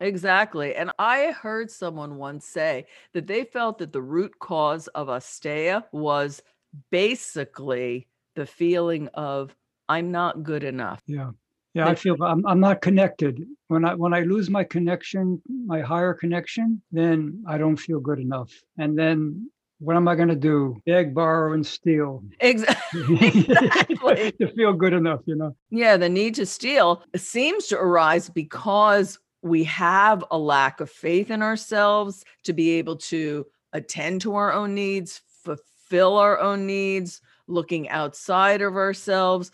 Exactly. 0.00 0.74
And 0.74 0.90
I 0.98 1.30
heard 1.30 1.70
someone 1.70 2.16
once 2.16 2.44
say 2.44 2.86
that 3.14 3.26
they 3.26 3.44
felt 3.44 3.78
that 3.78 3.92
the 3.92 4.02
root 4.02 4.38
cause 4.40 4.88
of 4.88 5.08
Asteya 5.08 5.84
was 5.92 6.42
basically 6.90 8.08
the 8.34 8.46
feeling 8.46 9.08
of, 9.14 9.54
I'm 9.88 10.10
not 10.12 10.42
good 10.42 10.64
enough. 10.64 11.02
Yeah. 11.06 11.30
Yeah, 11.74 11.88
I 11.88 11.94
feel 11.94 12.22
I'm, 12.22 12.46
I'm 12.46 12.60
not 12.60 12.82
connected. 12.82 13.46
When 13.68 13.86
I 13.86 13.94
when 13.94 14.12
I 14.12 14.20
lose 14.20 14.50
my 14.50 14.62
connection, 14.62 15.40
my 15.64 15.80
higher 15.80 16.12
connection, 16.12 16.82
then 16.92 17.42
I 17.48 17.56
don't 17.56 17.78
feel 17.78 17.98
good 17.98 18.18
enough. 18.18 18.52
And 18.76 18.98
then 18.98 19.50
what 19.82 19.96
am 19.96 20.06
I 20.06 20.14
going 20.14 20.28
to 20.28 20.36
do? 20.36 20.80
Beg, 20.86 21.12
borrow, 21.12 21.54
and 21.54 21.66
steal 21.66 22.22
Exactly. 22.40 23.16
Exactly. 23.26 24.32
to 24.32 24.52
feel 24.54 24.74
good 24.74 24.92
enough, 24.92 25.20
you 25.24 25.34
know? 25.34 25.56
Yeah, 25.70 25.96
the 25.96 26.08
need 26.08 26.36
to 26.36 26.46
steal 26.46 27.02
seems 27.16 27.66
to 27.68 27.78
arise 27.78 28.28
because 28.28 29.18
we 29.42 29.64
have 29.64 30.24
a 30.30 30.38
lack 30.38 30.80
of 30.80 30.88
faith 30.88 31.30
in 31.30 31.42
ourselves 31.42 32.24
to 32.44 32.52
be 32.52 32.72
able 32.72 32.96
to 32.96 33.44
attend 33.72 34.20
to 34.20 34.36
our 34.36 34.52
own 34.52 34.74
needs, 34.74 35.20
fulfill 35.42 36.16
our 36.16 36.38
own 36.38 36.64
needs, 36.64 37.20
looking 37.46 37.88
outside 37.88 38.62
of 38.62 38.74
ourselves, 38.76 39.50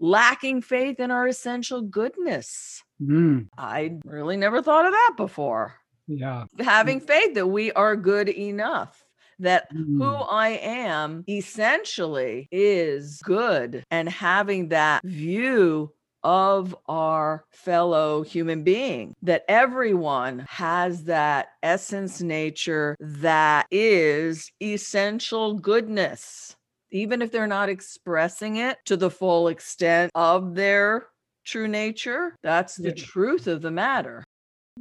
lacking 0.00 0.62
faith 0.62 1.00
in 1.00 1.10
our 1.10 1.26
essential 1.26 1.82
goodness. 1.82 2.82
Mm, 3.02 3.48
I 3.56 3.98
really 4.04 4.36
never 4.36 4.62
thought 4.62 4.86
of 4.86 4.92
that 4.92 5.14
before. 5.16 5.74
yeah. 6.06 6.44
Having 6.58 7.00
faith 7.00 7.34
that 7.34 7.46
we 7.46 7.72
are 7.72 7.96
good 7.96 8.28
enough. 8.28 9.02
That 9.38 9.68
who 9.70 10.00
Mm, 10.00 10.26
I 10.30 10.48
am 10.62 11.24
essentially 11.28 12.48
is 12.50 13.20
good 13.22 13.84
and 13.90 14.08
having 14.08 14.68
that 14.68 15.04
view 15.04 15.92
of 16.26 16.74
our 16.86 17.44
fellow 17.50 18.22
human 18.22 18.64
being 18.64 19.14
that 19.22 19.44
everyone 19.46 20.44
has 20.48 21.04
that 21.04 21.50
essence 21.62 22.20
nature 22.20 22.96
that 22.98 23.66
is 23.70 24.50
essential 24.60 25.54
goodness 25.54 26.55
even 26.90 27.22
if 27.22 27.30
they're 27.32 27.46
not 27.46 27.68
expressing 27.68 28.56
it 28.56 28.78
to 28.86 28.96
the 28.96 29.10
full 29.10 29.48
extent 29.48 30.10
of 30.14 30.54
their 30.54 31.06
true 31.44 31.68
nature 31.68 32.34
that's 32.42 32.76
the 32.76 32.88
Yeah. 32.88 33.04
truth 33.04 33.46
of 33.46 33.62
the 33.62 33.70
matter 33.70 34.24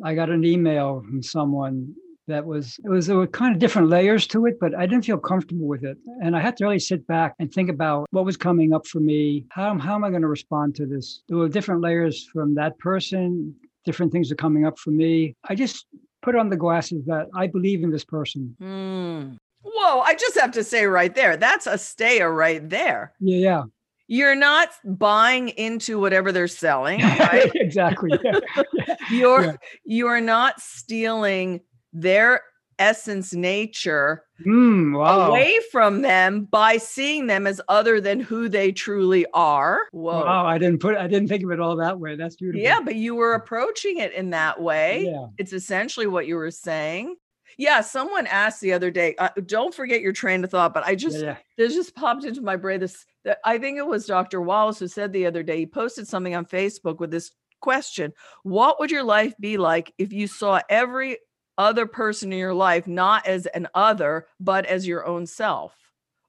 I 0.03 0.13
got 0.13 0.29
an 0.29 0.43
email 0.43 1.01
from 1.01 1.23
someone 1.23 1.93
that 2.27 2.43
was 2.45 2.77
it 2.83 2.89
was 2.89 3.05
there 3.07 3.15
were 3.17 3.27
kind 3.27 3.53
of 3.53 3.59
different 3.59 3.87
layers 3.87 4.25
to 4.27 4.45
it, 4.47 4.59
but 4.59 4.73
I 4.75 4.87
didn't 4.87 5.05
feel 5.05 5.17
comfortable 5.19 5.67
with 5.67 5.83
it, 5.85 5.95
and 6.23 6.35
I 6.35 6.39
had 6.41 6.57
to 6.57 6.65
really 6.65 6.79
sit 6.79 7.05
back 7.05 7.35
and 7.39 7.53
think 7.53 7.69
about 7.69 8.07
what 8.09 8.25
was 8.25 8.35
coming 8.35 8.73
up 8.73 8.87
for 8.87 8.99
me. 8.99 9.45
How 9.51 9.77
how 9.77 9.93
am 9.93 10.03
I 10.03 10.09
going 10.09 10.23
to 10.23 10.27
respond 10.27 10.73
to 10.77 10.87
this? 10.87 11.21
There 11.29 11.37
were 11.37 11.47
different 11.47 11.81
layers 11.81 12.27
from 12.33 12.55
that 12.55 12.77
person. 12.79 13.55
Different 13.85 14.11
things 14.11 14.31
are 14.31 14.35
coming 14.35 14.65
up 14.65 14.77
for 14.79 14.89
me. 14.89 15.35
I 15.47 15.53
just 15.53 15.85
put 16.23 16.35
on 16.35 16.49
the 16.49 16.57
glasses 16.57 17.05
that 17.05 17.27
I 17.35 17.45
believe 17.45 17.83
in 17.83 17.91
this 17.91 18.03
person. 18.03 18.55
Hmm. 18.59 19.35
Whoa, 19.65 19.99
I 20.01 20.13
just 20.15 20.39
have 20.39 20.51
to 20.51 20.63
say 20.63 20.85
right 20.85 21.13
there, 21.13 21.35
that's 21.37 21.65
asteya 21.67 22.33
right 22.33 22.67
there. 22.69 23.13
Yeah, 23.19 23.37
yeah, 23.37 23.63
You're 24.07 24.35
not 24.35 24.69
buying 24.85 25.49
into 25.49 25.99
whatever 25.99 26.31
they're 26.31 26.47
selling, 26.47 27.01
right? 27.01 27.51
exactly. 27.55 28.11
Yeah. 28.23 28.39
you're 29.11 29.43
Yeah. 29.43 29.55
you're 29.83 30.21
not 30.21 30.61
stealing 30.61 31.61
their 31.93 32.41
essence 32.77 33.33
nature 33.33 34.21
Mm, 34.45 34.97
wow. 34.99 35.29
away 35.29 35.57
from 35.71 36.01
them 36.01 36.43
by 36.51 36.75
seeing 36.75 37.27
them 37.27 37.47
as 37.47 37.61
other 37.69 38.01
than 38.01 38.19
who 38.19 38.49
they 38.49 38.73
truly 38.73 39.25
are. 39.33 39.83
Whoa. 39.93 40.25
Wow, 40.25 40.45
I 40.45 40.57
didn't 40.57 40.79
put 40.81 40.97
I 40.97 41.07
didn't 41.07 41.29
think 41.29 41.43
of 41.45 41.51
it 41.51 41.61
all 41.61 41.77
that 41.77 41.97
way. 42.01 42.17
That's 42.17 42.35
beautiful. 42.35 42.61
Yeah, 42.61 42.81
but 42.83 42.95
you 42.95 43.15
were 43.15 43.33
approaching 43.33 43.99
it 43.99 44.11
in 44.11 44.31
that 44.31 44.61
way. 44.61 45.05
Yeah. 45.05 45.27
It's 45.37 45.53
essentially 45.53 46.05
what 46.07 46.27
you 46.27 46.35
were 46.35 46.51
saying. 46.51 47.15
Yeah, 47.57 47.81
someone 47.81 48.27
asked 48.27 48.61
the 48.61 48.73
other 48.73 48.91
day, 48.91 49.15
uh, 49.17 49.29
don't 49.45 49.73
forget 49.73 50.01
your 50.01 50.13
train 50.13 50.43
of 50.43 50.51
thought, 50.51 50.73
but 50.73 50.85
I 50.85 50.95
just 50.95 51.19
yeah, 51.19 51.25
yeah. 51.25 51.37
this 51.57 51.73
just 51.73 51.95
popped 51.95 52.25
into 52.25 52.41
my 52.41 52.55
brain. 52.55 52.79
This, 52.79 53.05
that 53.23 53.39
I 53.43 53.57
think 53.57 53.77
it 53.77 53.87
was 53.87 54.05
Dr. 54.05 54.41
Wallis 54.41 54.79
who 54.79 54.87
said 54.87 55.13
the 55.13 55.25
other 55.25 55.43
day, 55.43 55.59
he 55.59 55.65
posted 55.65 56.07
something 56.07 56.35
on 56.35 56.45
Facebook 56.45 56.99
with 56.99 57.11
this 57.11 57.31
question 57.61 58.13
What 58.43 58.79
would 58.79 58.91
your 58.91 59.03
life 59.03 59.33
be 59.39 59.57
like 59.57 59.93
if 59.97 60.11
you 60.11 60.27
saw 60.27 60.61
every 60.69 61.17
other 61.57 61.85
person 61.85 62.33
in 62.33 62.39
your 62.39 62.53
life 62.53 62.87
not 62.87 63.25
as 63.25 63.45
an 63.47 63.67
other, 63.73 64.27
but 64.39 64.65
as 64.65 64.87
your 64.87 65.05
own 65.05 65.25
self? 65.25 65.73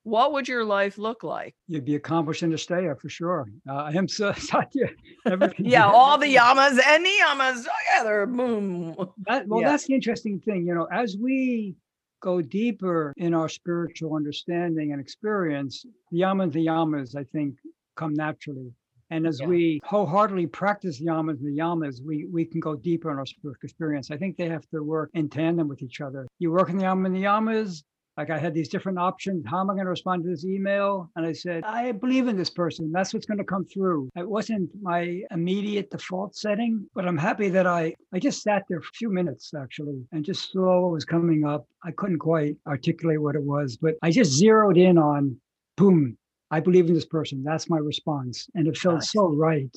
What 0.06 0.32
would 0.34 0.46
your 0.46 0.64
life 0.64 0.98
look 0.98 1.24
like? 1.24 1.56
You'd 1.66 1.84
be 1.84 1.96
accomplished 1.96 2.44
in 2.44 2.52
Asteya 2.52 2.94
for 3.00 3.08
sure. 3.08 3.48
Uh, 3.68 3.86
Ahimsa, 3.90 4.34
Satya. 4.38 4.90
Yeah, 5.58 5.90
all 5.90 6.16
the 6.16 6.32
yamas 6.32 6.78
and 6.86 7.04
niyamas 7.04 7.64
together. 7.66 8.24
Boom. 8.26 8.94
That, 9.26 9.48
well, 9.48 9.62
Yeah. 9.62 9.70
that's 9.70 9.88
the 9.88 9.94
interesting 9.94 10.38
thing. 10.38 10.64
You 10.64 10.76
know, 10.76 10.86
as 10.92 11.16
we 11.20 11.74
go 12.22 12.40
deeper 12.40 13.12
in 13.16 13.34
our 13.34 13.48
spiritual 13.48 14.14
understanding 14.14 14.92
and 14.92 15.00
experience, 15.00 15.84
the 16.12 16.20
yamas 16.20 16.44
and 16.44 16.52
niyamas, 16.54 17.16
I 17.16 17.24
think, 17.24 17.56
come 17.96 18.14
naturally. 18.14 18.70
And 19.10 19.26
as 19.26 19.40
Yeah. 19.40 19.48
we 19.48 19.80
wholeheartedly 19.82 20.46
practice 20.46 21.02
yamas 21.02 21.40
and 21.40 21.52
niyamas, 21.58 21.96
we, 22.06 22.26
we 22.32 22.44
can 22.44 22.60
go 22.60 22.76
deeper 22.76 23.10
in 23.10 23.18
our 23.18 23.26
spiritual 23.26 23.64
experience. 23.64 24.12
I 24.12 24.16
think 24.18 24.36
they 24.36 24.48
have 24.48 24.68
to 24.68 24.84
work 24.84 25.10
in 25.14 25.28
tandem 25.28 25.66
with 25.66 25.82
each 25.82 26.00
other. 26.00 26.28
You 26.38 26.52
work 26.52 26.68
in 26.70 26.76
the 26.78 26.84
yamas 26.84 27.06
and 27.06 27.16
niyamas, 27.16 27.82
like 28.16 28.30
I 28.30 28.38
had 28.38 28.54
these 28.54 28.68
different 28.68 28.98
options. 28.98 29.44
How 29.46 29.60
am 29.60 29.70
I 29.70 29.74
going 29.74 29.84
to 29.84 29.90
respond 29.90 30.24
to 30.24 30.30
this 30.30 30.44
email? 30.44 31.10
And 31.16 31.26
I 31.26 31.32
said, 31.32 31.64
I 31.64 31.92
believe 31.92 32.28
in 32.28 32.36
this 32.36 32.48
person. 32.50 32.90
That's 32.90 33.12
what's 33.12 33.26
going 33.26 33.38
to 33.38 33.44
come 33.44 33.64
through. 33.66 34.08
It 34.16 34.28
wasn't 34.28 34.70
my 34.80 35.22
immediate 35.30 35.90
default 35.90 36.34
setting, 36.34 36.86
but 36.94 37.06
I'm 37.06 37.18
happy 37.18 37.48
that 37.50 37.66
I 37.66 37.94
I 38.14 38.18
just 38.18 38.42
sat 38.42 38.62
there 38.68 38.80
for 38.80 38.88
a 38.88 38.96
few 38.96 39.10
minutes 39.10 39.52
actually 39.54 40.02
and 40.12 40.24
just 40.24 40.50
saw 40.52 40.80
what 40.82 40.92
was 40.92 41.04
coming 41.04 41.44
up. 41.44 41.66
I 41.84 41.90
couldn't 41.90 42.18
quite 42.18 42.56
articulate 42.66 43.20
what 43.20 43.34
it 43.36 43.42
was, 43.42 43.76
but 43.76 43.94
I 44.02 44.10
just 44.10 44.32
zeroed 44.32 44.76
in 44.78 44.98
on 44.98 45.36
boom. 45.76 46.16
I 46.50 46.60
believe 46.60 46.86
in 46.86 46.94
this 46.94 47.04
person. 47.04 47.42
That's 47.44 47.68
my 47.68 47.78
response. 47.78 48.48
And 48.54 48.66
it 48.68 48.78
felt 48.78 48.96
Nice. 48.96 49.12
so 49.12 49.26
right. 49.28 49.74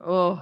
Oh, 0.00 0.40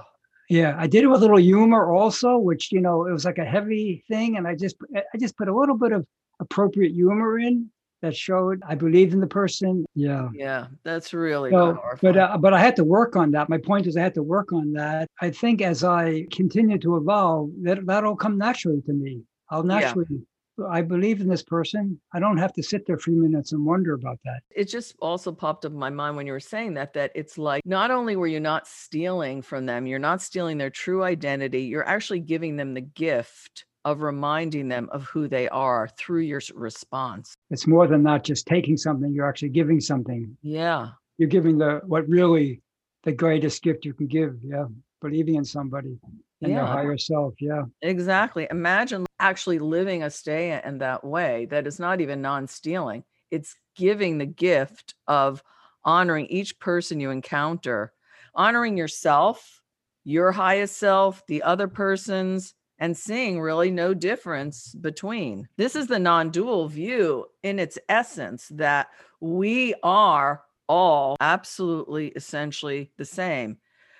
Yeah, 0.49 0.75
I 0.77 0.87
did 0.87 1.03
it 1.03 1.07
with 1.07 1.19
a 1.21 1.21
little 1.21 1.37
humor 1.39 1.91
also, 1.93 2.37
which 2.37 2.71
you 2.71 2.81
know 2.81 3.05
it 3.07 3.11
was 3.11 3.25
like 3.25 3.39
a 3.39 3.45
heavy 3.45 4.03
thing, 4.07 4.37
and 4.37 4.47
I 4.47 4.55
just 4.55 4.75
I 4.95 5.17
just 5.19 5.35
put 5.37 5.47
a 5.47 5.55
little 5.55 5.77
bit 5.77 5.91
of 5.91 6.05
appropriate 6.41 6.91
humor 6.93 7.39
in 7.39 7.69
that 8.01 8.15
showed 8.15 8.61
I 8.67 8.73
believed 8.75 9.13
in 9.13 9.19
the 9.19 9.27
person. 9.27 9.85
Yeah. 9.95 10.27
yeah, 10.33 10.67
that's 10.83 11.13
really 11.13 11.51
So, 11.51 11.75
powerful. 11.75 11.99
but 12.13 12.17
uh, 12.17 12.37
but 12.39 12.53
I 12.53 12.59
had 12.59 12.75
to 12.77 12.83
work 12.83 13.15
on 13.15 13.31
that. 13.31 13.47
My 13.47 13.59
point 13.59 13.85
is 13.87 13.95
I 13.95 14.01
had 14.01 14.15
to 14.15 14.23
work 14.23 14.51
on 14.51 14.73
that. 14.73 15.07
I 15.21 15.29
think 15.29 15.61
as 15.61 15.83
I 15.83 16.25
continue 16.31 16.79
to 16.79 16.97
evolve, 16.97 17.51
that 17.61 17.85
that'll 17.85 18.15
come 18.15 18.37
naturally 18.37 18.81
to 18.87 18.93
me. 18.93 19.21
I'll 19.51 19.65
Yeah. 19.65 19.79
naturally. 19.79 20.21
I 20.69 20.81
believe 20.81 21.21
in 21.21 21.27
this 21.27 21.41
person. 21.43 21.99
I 22.13 22.19
don't 22.19 22.37
have 22.37 22.53
to 22.53 22.61
sit 22.61 22.85
there 22.85 22.97
for 22.97 23.09
a 23.09 23.13
few 23.13 23.23
minutes 23.23 23.51
and 23.51 23.65
wonder 23.65 23.93
about 23.93 24.19
that. 24.25 24.41
it 24.55 24.65
just 24.65 24.95
also 24.99 25.31
popped 25.31 25.65
up 25.65 25.71
in 25.71 25.77
my 25.77 25.89
mind 25.89 26.15
when 26.17 26.27
you 26.27 26.33
were 26.33 26.39
saying 26.39 26.73
that 26.75 26.93
that 26.93 27.11
it's 27.15 27.37
like 27.37 27.61
not 27.65 27.89
only 27.89 28.15
were 28.15 28.27
you 28.27 28.39
not 28.39 28.67
stealing 28.67 29.41
from 29.41 29.65
them 29.65 29.87
you're 29.87 29.97
not 30.09 30.21
stealing 30.21 30.57
their 30.59 30.69
true 30.69 31.03
identity 31.03 31.61
you're 31.63 31.87
actually 31.87 32.19
giving 32.19 32.57
them 32.57 32.73
the 32.75 32.81
gift 32.81 33.65
of 33.85 34.01
reminding 34.01 34.67
them 34.67 34.89
of 34.91 35.03
who 35.05 35.27
they 35.27 35.49
are 35.49 35.87
through 35.97 36.21
your 36.21 36.41
response 36.55 37.33
It's 37.49 37.67
more 37.67 37.87
than 37.87 38.03
not 38.03 38.23
just 38.23 38.45
taking 38.47 38.77
something. 38.77 39.11
You're 39.13 39.27
actually 39.27 39.49
giving 39.49 39.79
something. 39.79 40.37
yeah 40.41 40.89
You're 41.17 41.29
giving 41.29 41.57
the 41.57 41.81
what 41.85 42.07
really 42.07 42.61
the 43.03 43.11
greatest 43.11 43.63
gift 43.63 43.83
you 43.85 43.93
can 43.93 44.07
give. 44.07 44.35
Yeah, 44.43 44.65
believing 45.01 45.35
in 45.35 45.45
somebody 45.45 45.97
and 46.41 46.51
their 46.55 46.63
Yeah. 46.63 46.67
higher 46.67 46.97
self. 46.97 47.33
Yeah. 47.39 47.63
exactly 47.81 48.47
imagine 48.51 49.05
actually 49.19 49.59
living 49.59 50.01
asteya 50.01 50.63
in 50.65 50.77
that 50.79 51.03
way 51.03 51.45
that 51.51 51.65
is 51.67 51.79
not 51.79 52.01
even 52.01 52.21
non-stealing 52.21 53.03
it's 53.31 53.55
giving 53.75 54.17
the 54.17 54.25
gift 54.25 54.93
of 55.07 55.41
honoring 55.85 56.25
each 56.27 56.59
person 56.59 56.99
you 56.99 57.09
encounter 57.11 57.91
honoring 58.35 58.77
yourself 58.77 59.61
your 60.03 60.31
highest 60.31 60.77
self 60.77 61.23
the 61.27 61.41
other 61.43 61.67
person's 61.67 62.53
and 62.81 62.97
seeing 62.97 63.39
really 63.39 63.71
no 63.71 63.93
difference 63.93 64.73
between. 64.73 65.47
This 65.55 65.75
is 65.75 65.87
the 65.87 65.99
non-dual 65.99 66.67
view 66.67 67.27
in 67.43 67.59
its 67.59 67.77
essence 67.87 68.49
that 68.55 68.87
we 69.21 69.75
are 69.83 70.41
all 70.67 71.15
absolutely 71.21 72.07
essentially 72.07 72.91
the 72.97 73.05
same. 73.05 73.57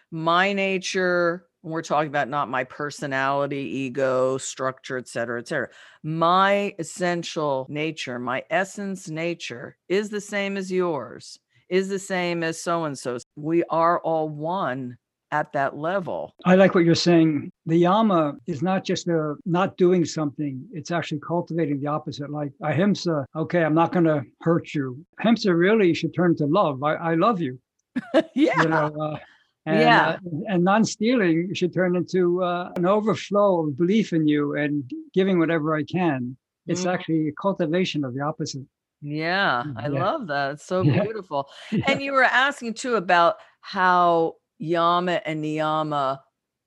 My 0.09 0.51
nature 0.51 1.45
when 1.61 1.73
we're 1.73 1.83
talking 1.83 2.09
about 2.09 2.27
not 2.27 2.49
my 2.49 2.63
personality 2.63 3.57
ego 3.57 4.39
structure 4.39 4.97
et 4.97 5.07
cetera 5.07 5.39
et 5.39 5.47
cetera 5.47 5.69
my 6.01 6.73
essential 6.79 7.67
nature 7.69 8.17
my 8.17 8.43
essence 8.49 9.09
nature 9.09 9.77
is 9.87 10.09
the 10.09 10.19
same 10.19 10.57
as 10.57 10.71
yours 10.71 11.37
is 11.69 11.87
the 11.87 11.99
same 11.99 12.41
as 12.41 12.59
so 12.59 12.85
and 12.85 12.97
so 12.97 13.19
we 13.35 13.63
are 13.69 13.99
all 13.99 14.27
one 14.27 14.97
at 15.31 15.51
that 15.53 15.75
level 15.77 16.33
I 16.45 16.55
like 16.55 16.75
what 16.75 16.83
you're 16.85 16.95
saying. 16.95 17.51
The 17.65 17.77
yama 17.77 18.33
is 18.47 18.61
not 18.61 18.83
just 18.83 19.07
a 19.07 19.35
not 19.45 19.77
doing 19.77 20.03
something, 20.05 20.53
it's 20.73 20.91
actually 20.91 21.21
cultivating 21.25 21.79
the 21.79 21.87
opposite. 21.87 22.29
Like 22.29 22.51
ahimsa, 22.63 23.25
okay, 23.35 23.63
I'm 23.63 23.73
not 23.73 23.91
going 23.93 24.05
to 24.05 24.23
hurt 24.41 24.73
you. 24.73 25.03
Ahimsa 25.19 25.53
really 25.55 25.93
should 25.93 26.13
turn 26.13 26.35
to 26.37 26.45
love. 26.45 26.83
I, 26.83 26.93
I 26.95 27.13
love 27.15 27.39
you. 27.41 27.59
yeah 28.35 28.53
You 28.61 28.69
know, 28.69 28.87
uh, 29.01 29.17
and, 29.65 29.79
Yeah. 29.79 30.09
uh, 30.09 30.17
and 30.49 30.63
non-stealing 30.63 31.53
should 31.53 31.73
turn 31.73 31.95
into 31.95 32.43
uh, 32.43 32.71
an 32.75 32.85
overflow 32.85 33.67
of 33.67 33.77
belief 33.77 34.11
in 34.13 34.27
you 34.27 34.55
and 34.55 34.89
giving 35.13 35.39
whatever 35.39 35.75
I 35.75 35.83
can. 35.83 36.35
It's 36.67 36.83
Mhm. 36.85 36.93
actually 36.93 37.27
a 37.29 37.33
cultivation 37.45 38.03
of 38.03 38.13
the 38.15 38.21
opposite. 38.31 38.65
yeah 39.03 39.63
i 39.83 39.87
Yeah. 39.87 39.99
love 40.05 40.21
that 40.31 40.45
it's 40.53 40.65
so 40.73 40.77
Yeah. 40.87 41.01
beautiful 41.03 41.41
Yeah. 41.71 41.85
And 41.87 42.01
you 42.05 42.11
were 42.17 42.29
asking 42.47 42.73
too 42.83 42.95
about 43.03 43.33
how 43.61 44.35
yama 44.61 45.21
and 45.25 45.43
niyama 45.43 46.19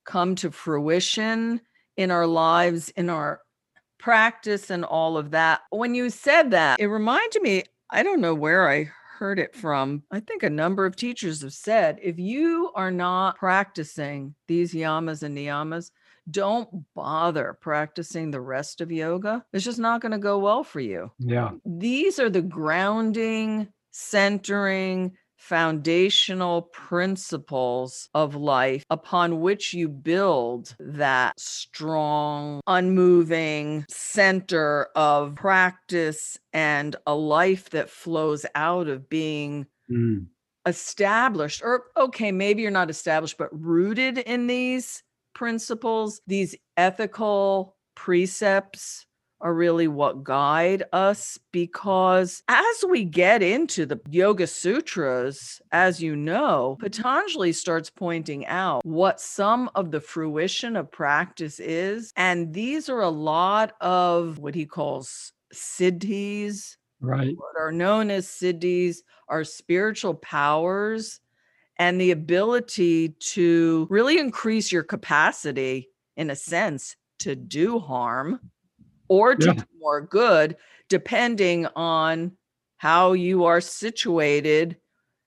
come 0.05 0.35
to 0.35 0.51
fruition 0.51 1.61
in 1.97 2.11
our 2.11 2.27
lives, 2.27 2.91
in 2.91 3.09
our 3.09 3.41
practice, 3.99 4.69
and 4.71 4.85
all 4.85 5.17
of 5.17 5.31
that. 5.31 5.63
When 5.71 5.95
you 5.95 6.11
said 6.11 6.51
that, 6.51 6.81
it 6.81 6.89
reminded 6.89 7.41
me, 7.41 7.63
I 7.91 8.03
don't 8.03 8.21
know 8.21 8.35
where 8.35 8.69
I 8.69 8.91
heard 9.19 9.39
it 9.39 9.55
from. 9.55 10.03
I 10.11 10.21
think 10.21 10.43
a 10.43 10.51
number 10.51 10.85
of 10.85 10.97
teachers 10.97 11.43
have 11.43 11.53
said 11.53 11.99
if 12.03 12.19
you 12.19 12.73
are 12.75 12.91
not 12.91 13.37
practicing 13.37 14.35
these 14.49 14.75
yamas 14.75 15.23
and 15.23 15.37
niyamas, 15.39 15.91
don't 16.31 16.69
bother 16.95 17.57
practicing 17.61 18.31
the 18.31 18.41
rest 18.41 18.81
of 18.81 18.91
yoga. 18.91 19.45
It's 19.53 19.65
just 19.65 19.79
not 19.79 20.01
going 20.01 20.13
to 20.13 20.19
go 20.19 20.39
well 20.41 20.65
for 20.65 20.81
you 20.81 21.13
Yeah. 21.19 21.53
these 21.65 22.19
are 22.19 22.31
the 22.31 22.43
grounding, 22.43 23.69
centering, 23.93 25.13
foundational 25.45 26.63
principles 26.63 28.09
of 28.15 28.35
life 28.35 28.83
upon 28.89 29.43
which 29.43 29.75
you 29.75 29.89
build 29.91 30.75
that 30.81 31.39
strong, 31.39 32.63
unmoving 32.67 33.85
center 33.91 34.89
of 34.97 35.35
practice 35.35 36.39
and 36.55 36.97
a 37.07 37.15
life 37.15 37.69
that 37.71 37.91
flows 37.91 38.47
out 38.55 38.89
of 38.89 39.09
being 39.11 39.67
Mm. 39.91 40.29
established 40.65 41.61
or 41.63 41.85
okay 41.95 42.33
maybe 42.33 42.63
you're 42.63 42.71
not 42.71 42.89
established 42.89 43.37
but 43.37 43.51
rooted 43.53 44.17
in 44.17 44.47
these 44.47 45.03
principles 45.35 46.23
these 46.27 46.57
ethical 46.79 47.77
precepts 47.95 49.05
are 49.45 49.55
really 49.55 49.87
what 49.87 50.25
guide 50.25 50.83
us 50.93 51.39
because 51.53 52.43
as 52.49 52.85
we 52.89 53.05
get 53.05 53.43
into 53.43 53.85
the 53.85 54.01
yoga 54.09 54.47
sutras 54.47 55.61
as 55.71 56.03
you 56.03 56.17
know 56.17 56.77
mm-hmm. 56.77 56.83
patanjali 56.83 57.53
starts 57.53 57.91
pointing 57.91 58.47
out 58.47 58.85
what 58.85 59.21
some 59.21 59.71
of 59.75 59.91
the 59.91 60.01
fruition 60.01 60.75
of 60.75 60.91
practice 60.91 61.61
is 61.61 62.13
and 62.17 62.55
these 62.55 62.89
are 62.89 63.03
a 63.03 63.09
lot 63.09 63.75
of 63.83 64.39
what 64.39 64.55
he 64.55 64.67
calls 64.67 65.33
siddhis 65.53 66.77
Right. 67.01 67.37
what 67.37 67.61
are 67.61 67.71
known 67.71 68.11
as 68.11 68.27
siddhis 68.27 68.99
are 69.29 69.45
spiritual 69.45 70.15
powers 70.15 71.21
and 71.77 72.01
the 72.01 72.13
ability 72.13 73.11
to 73.11 73.87
really 73.91 74.19
increase 74.19 74.73
your 74.73 74.85
capacity 74.85 75.91
in 76.17 76.31
a 76.31 76.37
sense 76.37 76.97
to 77.19 77.37
do 77.37 77.79
harm 77.79 78.41
or 79.09 79.35
to 79.35 79.47
Yeah. 79.47 79.53
do 79.55 79.65
more 79.81 80.01
good 80.01 80.57
depending 80.89 81.67
on 81.75 82.33
how 82.79 83.13
you 83.13 83.45
are 83.45 83.61
situated 83.61 84.77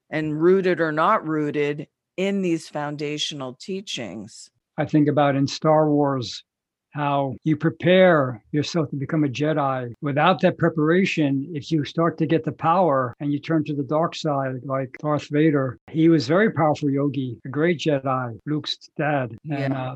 and 0.10 0.42
rooted 0.42 0.80
or 0.80 0.92
not 0.92 1.28
rooted 1.28 1.88
in 2.16 2.42
these 2.42 2.70
foundational 2.70 3.54
teachings 3.54 4.50
I 4.78 4.86
think 4.86 5.08
about 5.08 5.36
in 5.36 5.48
Star 5.48 5.90
Wars 5.90 6.44
how 6.92 7.36
you 7.44 7.56
prepare 7.56 8.44
yourself 8.52 8.90
to 8.90 8.96
become 8.96 9.24
a 9.24 9.28
Jedi. 9.28 9.94
Without 10.02 10.42
that 10.42 10.58
preparation, 10.58 11.52
if 11.54 11.72
you 11.72 11.84
start 11.86 12.18
to 12.18 12.26
get 12.26 12.44
the 12.44 12.52
power 12.52 13.14
and 13.20 13.32
you 13.32 13.40
turn 13.40 13.64
to 13.66 13.76
the 13.76 13.84
dark 13.84 14.16
side, 14.16 14.56
like 14.64 14.90
Darth 15.00 15.28
Vader, 15.30 15.78
he 15.92 16.10
was 16.10 16.28
very 16.28 16.52
powerful 16.52 16.90
yogi, 16.90 17.38
a 17.46 17.50
great 17.50 17.80
Jedi, 17.80 18.40
Luke's 18.48 18.78
dad. 18.98 19.36
And 19.50 19.74
Yeah. 19.74 19.92
uh, 19.92 19.96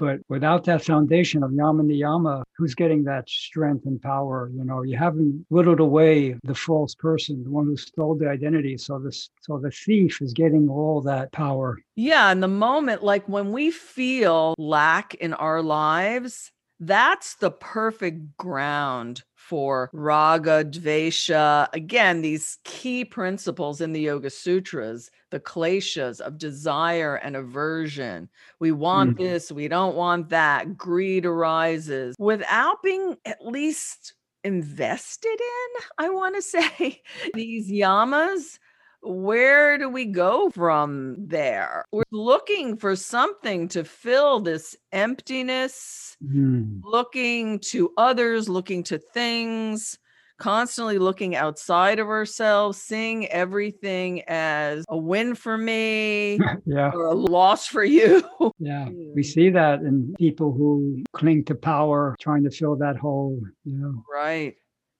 But 0.00 0.20
without 0.30 0.64
that 0.64 0.82
foundation 0.82 1.42
of 1.42 1.52
yama 1.52 1.82
niyama, 1.82 2.42
who's 2.56 2.74
getting 2.74 3.04
that 3.04 3.28
strength 3.28 3.84
and 3.84 4.00
power? 4.00 4.50
You 4.54 4.64
know, 4.64 4.82
you 4.82 4.96
haven't 4.96 5.44
whittled 5.50 5.78
away 5.78 6.36
the 6.42 6.54
false 6.54 6.94
person, 6.94 7.44
the 7.44 7.50
one 7.50 7.66
who 7.66 7.76
stole 7.76 8.14
the 8.16 8.26
identity. 8.26 8.78
So 8.78 8.98
this, 8.98 9.28
so 9.42 9.58
the 9.58 9.70
thief 9.70 10.22
is 10.22 10.32
getting 10.32 10.70
all 10.70 11.02
that 11.02 11.32
power. 11.32 11.78
Yeah. 11.96 12.30
And 12.30 12.42
the 12.42 12.48
moment, 12.48 13.04
like 13.04 13.28
when 13.28 13.52
we 13.52 13.70
feel 13.70 14.54
lack 14.56 15.14
in 15.16 15.34
our 15.34 15.60
lives, 15.60 16.50
that's 16.80 17.34
the 17.34 17.50
perfect 17.50 18.36
ground 18.38 19.22
for 19.34 19.90
raga, 19.92 20.64
dvesha. 20.64 21.68
Again, 21.74 22.22
these 22.22 22.58
key 22.64 23.04
principles 23.04 23.80
in 23.80 23.92
the 23.92 24.00
Yoga 24.00 24.30
Sutras, 24.30 25.10
the 25.30 25.40
kleshas 25.40 26.20
of 26.20 26.38
desire 26.38 27.16
and 27.16 27.36
aversion. 27.36 28.28
We 28.60 28.72
want 28.72 29.16
mm-hmm. 29.16 29.24
this, 29.24 29.52
we 29.52 29.68
don't 29.68 29.94
want 29.94 30.30
that. 30.30 30.76
Greed 30.76 31.26
arises 31.26 32.16
without 32.18 32.82
being 32.82 33.16
at 33.26 33.44
least 33.46 34.14
invested 34.42 35.28
in, 35.28 35.82
I 35.98 36.08
want 36.08 36.36
to 36.36 36.42
say, 36.42 37.02
these 37.34 37.70
yamas 37.70 38.58
where 39.02 39.78
do 39.78 39.88
we 39.88 40.04
go 40.06 40.50
from 40.50 41.16
there? 41.18 41.84
We're 41.92 42.02
looking 42.10 42.76
for 42.76 42.96
something 42.96 43.68
to 43.68 43.84
fill 43.84 44.40
this 44.40 44.76
emptiness, 44.92 46.16
mm. 46.22 46.80
looking 46.84 47.58
to 47.70 47.92
others, 47.96 48.48
looking 48.48 48.82
to 48.84 48.98
things, 48.98 49.98
constantly 50.38 50.98
looking 50.98 51.34
outside 51.34 51.98
of 51.98 52.08
ourselves, 52.08 52.78
seeing 52.78 53.26
everything 53.28 54.22
as 54.28 54.84
a 54.88 54.96
win 54.96 55.34
for 55.34 55.56
me 55.56 56.38
yeah. 56.66 56.90
or 56.92 57.06
a 57.06 57.14
loss 57.14 57.66
for 57.66 57.84
you. 57.84 58.22
yeah, 58.58 58.88
we 59.14 59.22
see 59.22 59.50
that 59.50 59.80
in 59.80 60.14
people 60.18 60.52
who 60.52 61.02
cling 61.12 61.44
to 61.44 61.54
power, 61.54 62.16
trying 62.20 62.44
to 62.44 62.50
fill 62.50 62.76
that 62.76 62.96
hole. 62.96 63.40
You 63.64 63.78
know? 63.78 64.04
Right. 64.12 64.56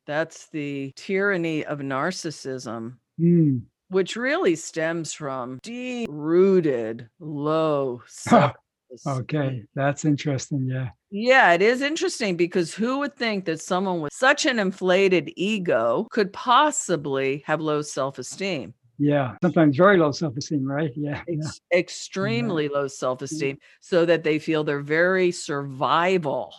That's 0.06 0.48
the 0.48 0.92
tyranny 0.96 1.64
of 1.64 1.80
narcissism. 1.80 2.96
Mm 3.20 3.62
which 3.90 4.16
really 4.16 4.57
stems 4.57 5.12
from 5.12 5.59
deep 5.62 6.09
rooted 6.11 7.09
low 7.18 8.03
self 8.07 8.55
Okay, 9.07 9.64
that's 9.74 10.05
interesting. 10.05 10.66
Yeah. 10.66 10.88
Yeah, 11.11 11.53
it 11.53 11.62
is 11.62 11.81
interesting 11.81 12.37
because 12.37 12.74
who 12.74 12.98
would 12.98 13.14
think 13.14 13.44
that 13.44 13.61
someone 13.61 14.00
with 14.00 14.12
such 14.12 14.46
an 14.46 14.59
inflated 14.59 15.31
ego 15.37 16.07
could 16.11 16.33
possibly 16.33 17.42
have 17.46 17.61
low 17.61 17.83
self 17.83 18.18
esteem? 18.18 18.74
Yeah, 18.98 19.37
sometimes 19.42 19.76
very 19.76 19.96
low 19.96 20.12
self 20.12 20.37
esteem, 20.37 20.64
right? 20.64 20.90
Yeah. 20.94 21.22
Ex- 21.29 21.61
Extremely 21.72 22.64
yeah. 22.64 22.79
low 22.79 22.88
self 22.88 23.22
esteem, 23.22 23.59
so 23.81 24.05
that 24.05 24.24
they 24.24 24.38
feel 24.38 24.64
their 24.64 24.81
very 24.81 25.31
survival 25.31 26.53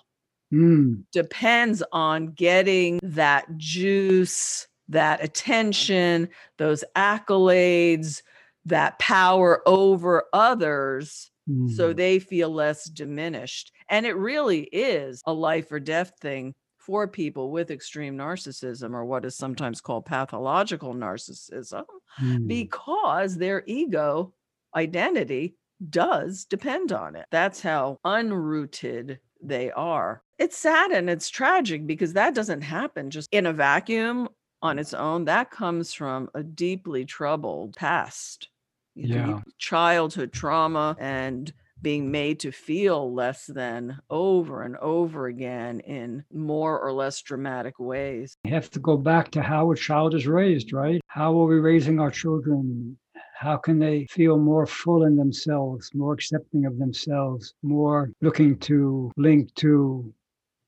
mm. 0.51 1.03
depends 1.11 1.83
on 1.91 2.27
getting 2.27 2.99
that 3.03 3.45
juice 3.57 4.67
that 4.91 5.23
attention, 5.23 6.29
those 6.57 6.83
accolades, 6.95 8.21
that 8.65 8.99
power 8.99 9.67
over 9.67 10.25
others 10.33 11.31
mm. 11.49 11.71
so 11.71 11.93
they 11.93 12.19
feel 12.19 12.49
less 12.49 12.85
diminished. 12.85 13.71
And 13.89 14.05
it 14.05 14.15
really 14.15 14.61
is 14.63 15.21
a 15.25 15.33
life 15.33 15.71
or 15.71 15.79
death 15.79 16.13
thing 16.21 16.53
for 16.77 17.07
people 17.07 17.51
with 17.51 17.71
extreme 17.71 18.17
narcissism 18.17 18.93
or 18.93 19.05
what 19.05 19.25
is 19.25 19.35
sometimes 19.35 19.81
called 19.81 20.05
pathological 20.05 20.93
narcissism 20.93 21.83
mm. 22.21 22.47
because 22.47 23.37
their 23.37 23.63
ego 23.67 24.33
identity 24.75 25.55
does 25.89 26.45
depend 26.45 26.91
on 26.91 27.15
it. 27.15 27.25
That's 27.31 27.61
how 27.61 27.99
unrooted 28.05 29.19
they 29.41 29.71
are. 29.71 30.23
It's 30.37 30.57
sad 30.57 30.91
and 30.91 31.09
it's 31.09 31.29
tragic 31.29 31.87
because 31.87 32.13
that 32.13 32.35
doesn't 32.35 32.61
happen 32.61 33.09
just 33.09 33.29
in 33.31 33.45
a 33.45 33.53
vacuum 33.53 34.29
on 34.61 34.79
its 34.79 34.93
own, 34.93 35.25
that 35.25 35.51
comes 35.51 35.93
from 35.93 36.29
a 36.33 36.43
deeply 36.43 37.05
troubled 37.05 37.75
past. 37.75 38.49
Yeah. 38.95 39.39
Childhood 39.57 40.33
trauma 40.33 40.95
and 40.99 41.51
being 41.81 42.11
made 42.11 42.39
to 42.41 42.51
feel 42.51 43.13
less 43.13 43.47
than 43.47 43.99
over 44.09 44.63
and 44.63 44.77
over 44.77 45.27
again 45.27 45.79
in 45.79 46.23
more 46.31 46.79
or 46.79 46.93
less 46.93 47.21
dramatic 47.21 47.79
ways. 47.79 48.37
You 48.43 48.53
have 48.53 48.69
to 48.71 48.79
go 48.79 48.97
back 48.97 49.31
to 49.31 49.41
how 49.41 49.71
a 49.71 49.75
child 49.75 50.13
is 50.13 50.27
raised, 50.27 50.73
right? 50.73 51.01
How 51.07 51.39
are 51.39 51.45
we 51.45 51.59
raising 51.59 51.99
our 51.99 52.11
children? 52.11 52.97
How 53.35 53.57
can 53.57 53.79
they 53.79 54.05
feel 54.11 54.37
more 54.37 54.67
full 54.67 55.05
in 55.05 55.15
themselves, 55.15 55.89
more 55.95 56.13
accepting 56.13 56.65
of 56.65 56.77
themselves, 56.77 57.55
more 57.63 58.11
looking 58.21 58.59
to 58.59 59.11
link 59.17 59.51
to 59.55 60.13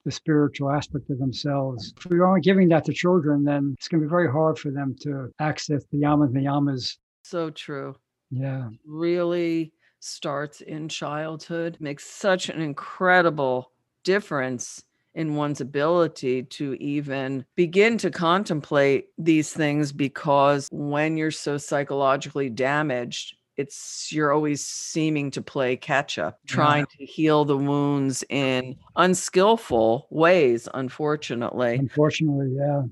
the 0.05 0.11
spiritual 0.11 0.71
aspect 0.71 1.09
of 1.09 1.19
themselves. 1.19 1.93
If 1.97 2.05
we 2.07 2.19
aren't 2.19 2.43
giving 2.43 2.67
that 2.69 2.85
to 2.85 2.93
children, 2.93 3.43
then 3.43 3.75
it's 3.77 3.87
going 3.87 4.01
to 4.01 4.07
be 4.07 4.09
very 4.09 4.31
hard 4.31 4.59
for 4.59 4.71
them 4.71 4.95
to 5.01 5.31
access 5.39 5.83
the 5.91 5.99
yamas 5.99 6.27
and 6.27 6.35
niyamas. 6.35 6.97
So 7.23 7.49
true. 7.49 7.95
Yeah. 8.31 8.69
Really 8.85 9.71
starts 9.99 10.61
in 10.61 10.89
childhood, 10.89 11.77
makes 11.79 12.05
such 12.05 12.49
an 12.49 12.61
incredible 12.61 13.71
difference 14.03 14.83
in 15.15 15.35
one's 15.35 15.61
ability 15.61 16.43
to 16.43 16.73
even 16.75 17.45
begin 17.55 17.97
to 17.99 18.09
contemplate 18.09 19.07
these 19.17 19.53
things 19.53 19.91
because 19.91 20.67
when 20.71 21.17
you're 21.17 21.31
so 21.31 21.57
psychologically 21.57 22.49
damaged, 22.49 23.35
it's 23.57 24.09
you're 24.11 24.31
always 24.31 24.65
seeming 24.65 25.31
to 25.31 25.41
play 25.41 25.75
catch 25.75 26.17
up, 26.17 26.39
trying 26.47 26.85
yeah. 26.99 27.05
to 27.05 27.11
heal 27.11 27.45
the 27.45 27.57
wounds 27.57 28.23
in 28.29 28.75
unskillful 28.95 30.07
ways, 30.09 30.67
unfortunately. 30.73 31.75
Unfortunately, 31.75 32.55
yeah. 32.57 32.83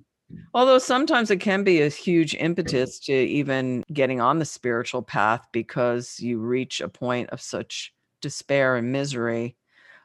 Although 0.53 0.77
sometimes 0.77 1.29
it 1.29 1.37
can 1.37 1.63
be 1.63 1.81
a 1.81 1.89
huge 1.89 2.35
impetus 2.35 2.99
to 2.99 3.13
even 3.13 3.83
getting 3.91 4.21
on 4.21 4.39
the 4.39 4.45
spiritual 4.45 5.01
path 5.01 5.45
because 5.51 6.19
you 6.19 6.39
reach 6.39 6.79
a 6.79 6.87
point 6.87 7.29
of 7.31 7.41
such 7.41 7.93
despair 8.21 8.75
and 8.75 8.91
misery. 8.91 9.57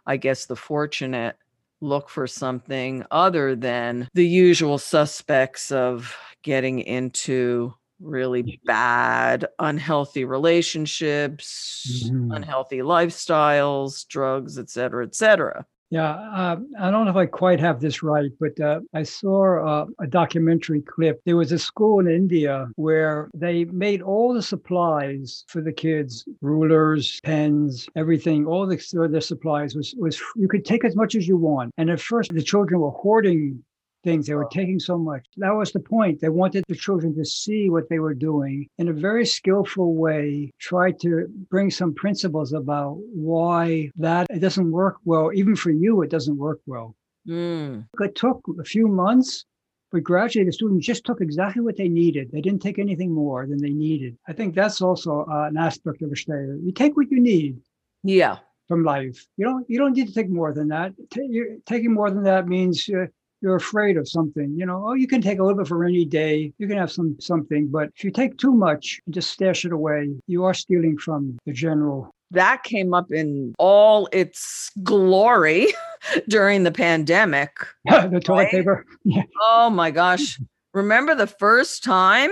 I 0.06 0.16
guess 0.16 0.46
the 0.46 0.56
fortunate 0.56 1.36
look 1.80 2.08
for 2.08 2.26
something 2.26 3.04
other 3.10 3.54
than 3.54 4.08
the 4.14 4.26
usual 4.26 4.78
suspects 4.78 5.70
of 5.70 6.16
getting 6.42 6.78
into 6.80 7.74
really 8.00 8.60
bad, 8.64 9.46
unhealthy 9.58 10.24
relationships, 10.24 12.08
mm-hmm. 12.10 12.32
unhealthy 12.32 12.78
lifestyles, 12.78 14.06
drugs, 14.08 14.58
et 14.58 14.70
cetera, 14.70 15.04
et 15.04 15.14
cetera. 15.14 15.64
Yeah, 15.88 16.10
uh, 16.10 16.56
I 16.80 16.90
don't 16.90 17.04
know 17.04 17.12
if 17.12 17.16
I 17.16 17.26
quite 17.26 17.60
have 17.60 17.80
this 17.80 18.02
right, 18.02 18.32
but 18.40 18.58
uh, 18.58 18.80
I 18.92 19.04
saw 19.04 19.64
uh, 19.64 19.86
a 20.00 20.06
documentary 20.08 20.82
clip. 20.82 21.20
There 21.24 21.36
was 21.36 21.52
a 21.52 21.60
school 21.60 22.00
in 22.00 22.08
India 22.08 22.66
where 22.74 23.30
they 23.34 23.66
made 23.66 24.02
all 24.02 24.34
the 24.34 24.42
supplies 24.42 25.44
for 25.46 25.62
the 25.62 25.72
kids, 25.72 26.24
rulers, 26.40 27.20
pens, 27.22 27.88
everything. 27.94 28.46
All 28.46 28.66
the, 28.66 29.08
the 29.08 29.20
supplies 29.20 29.76
was 29.76 29.94
was 29.96 30.20
you 30.34 30.48
could 30.48 30.64
take 30.64 30.84
as 30.84 30.96
much 30.96 31.14
as 31.14 31.28
you 31.28 31.36
want. 31.36 31.70
And 31.78 31.88
at 31.88 32.00
first, 32.00 32.34
the 32.34 32.42
children 32.42 32.80
were 32.80 32.90
hoarding 32.90 33.62
things. 34.06 34.26
They 34.26 34.34
were 34.34 34.48
taking 34.60 34.78
so 34.78 34.96
much. 34.96 35.24
That 35.36 35.54
was 35.60 35.72
the 35.72 35.80
point. 35.80 36.20
They 36.20 36.28
wanted 36.42 36.64
the 36.68 36.82
children 36.86 37.14
to 37.16 37.24
see 37.24 37.68
what 37.68 37.88
they 37.90 37.98
were 37.98 38.14
doing 38.14 38.68
in 38.78 38.88
a 38.88 38.92
very 39.08 39.26
skillful 39.26 39.94
way, 39.94 40.52
try 40.60 40.92
to 41.02 41.26
bring 41.50 41.70
some 41.70 41.92
principles 41.92 42.52
about 42.52 42.92
why 43.12 43.90
that 43.96 44.26
it 44.30 44.40
doesn't 44.46 44.70
work 44.70 44.96
well. 45.04 45.30
Even 45.34 45.56
for 45.56 45.70
you, 45.70 46.02
it 46.02 46.10
doesn't 46.10 46.38
work 46.38 46.60
well. 46.66 46.94
Mm. 47.28 47.86
It 48.00 48.14
took 48.14 48.40
a 48.60 48.64
few 48.64 48.86
months, 48.86 49.44
but 49.90 50.04
gradually 50.04 50.46
the 50.46 50.52
students 50.52 50.86
just 50.86 51.04
took 51.04 51.20
exactly 51.20 51.62
what 51.62 51.76
they 51.76 51.88
needed. 51.88 52.30
They 52.32 52.40
didn't 52.40 52.62
take 52.62 52.78
anything 52.78 53.12
more 53.12 53.46
than 53.46 53.58
they 53.60 53.74
needed. 53.86 54.16
I 54.28 54.32
think 54.32 54.54
that's 54.54 54.80
also 54.80 55.26
uh, 55.28 55.48
an 55.50 55.56
aspect 55.56 56.02
of 56.02 56.10
a 56.10 56.14
Asteya. 56.14 56.64
You 56.64 56.72
take 56.72 56.96
what 56.96 57.10
you 57.10 57.20
need. 57.20 57.58
Yeah. 58.04 58.36
From 58.68 58.82
life, 58.82 59.18
you 59.36 59.44
don't 59.48 59.64
you 59.70 59.78
don't 59.78 59.96
need 59.96 60.08
to 60.08 60.12
take 60.12 60.28
more 60.28 60.52
than 60.52 60.66
that. 60.74 60.92
T- 61.12 61.58
taking 61.66 61.94
more 61.94 62.10
than 62.10 62.24
that 62.24 62.48
means 62.48 62.76
uh, 62.88 63.06
you're 63.46 63.54
afraid 63.54 63.96
of 63.96 64.08
something, 64.08 64.52
you 64.58 64.66
know, 64.66 64.82
oh, 64.88 64.94
you 64.94 65.06
can 65.06 65.22
take 65.22 65.38
a 65.38 65.42
little 65.42 65.56
bit 65.56 65.68
for 65.68 65.84
any 65.84 66.04
day. 66.04 66.52
You 66.58 66.66
can 66.66 66.76
have 66.76 66.90
some 66.90 67.16
something, 67.20 67.68
but 67.68 67.90
if 67.94 68.02
you 68.02 68.10
take 68.10 68.38
too 68.38 68.50
much 68.50 69.00
and 69.06 69.14
just 69.14 69.30
stash 69.30 69.64
it 69.64 69.70
away, 69.70 70.08
you 70.26 70.42
are 70.42 70.52
stealing 70.52 70.98
from 70.98 71.38
the 71.46 71.52
general. 71.52 72.10
That 72.32 72.64
came 72.64 72.92
up 72.92 73.12
in 73.12 73.54
all 73.56 74.08
its 74.10 74.72
glory 74.82 75.68
during 76.28 76.64
the 76.64 76.72
pandemic. 76.72 77.52
the 77.84 78.20
toilet 78.22 78.42
right? 78.42 78.50
paper. 78.50 78.84
Yeah. 79.04 79.22
Oh 79.40 79.70
my 79.70 79.92
gosh. 79.92 80.40
Remember 80.74 81.14
the 81.14 81.28
first 81.28 81.84
time 81.84 82.30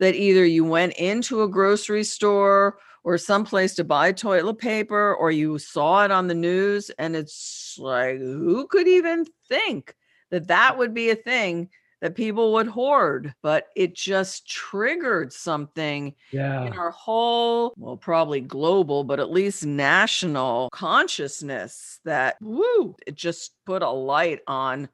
that 0.00 0.16
either 0.16 0.44
you 0.44 0.64
went 0.64 0.94
into 0.94 1.42
a 1.42 1.48
grocery 1.48 2.02
store 2.02 2.76
or 3.04 3.18
someplace 3.18 3.76
to 3.76 3.84
buy 3.84 4.10
toilet 4.10 4.58
paper 4.58 5.14
or 5.14 5.30
you 5.30 5.58
saw 5.58 6.04
it 6.04 6.10
on 6.10 6.26
the 6.26 6.34
news 6.34 6.90
and 6.98 7.14
it's 7.14 7.76
like 7.78 8.18
who 8.18 8.66
could 8.66 8.88
even 8.88 9.24
think 9.48 9.94
that 10.36 10.48
that 10.48 10.78
would 10.78 10.94
be 10.94 11.10
a 11.10 11.16
thing 11.16 11.70
that 12.02 12.14
people 12.14 12.52
would 12.52 12.66
hoard, 12.66 13.34
but 13.42 13.68
it 13.74 13.94
just 13.94 14.46
triggered 14.48 15.32
something 15.32 16.14
Yeah. 16.30 16.66
in 16.66 16.72
our 16.74 16.90
whole, 16.90 17.72
well, 17.78 17.96
probably 17.96 18.40
global, 18.42 19.02
but 19.04 19.18
at 19.18 19.30
least 19.30 19.64
national 19.64 20.68
consciousness 20.72 22.00
that, 22.04 22.36
woo, 22.42 22.94
it 23.06 23.14
just 23.14 23.54
put 23.64 23.82
a 23.82 23.88
light 23.90 24.40
on 24.46 24.88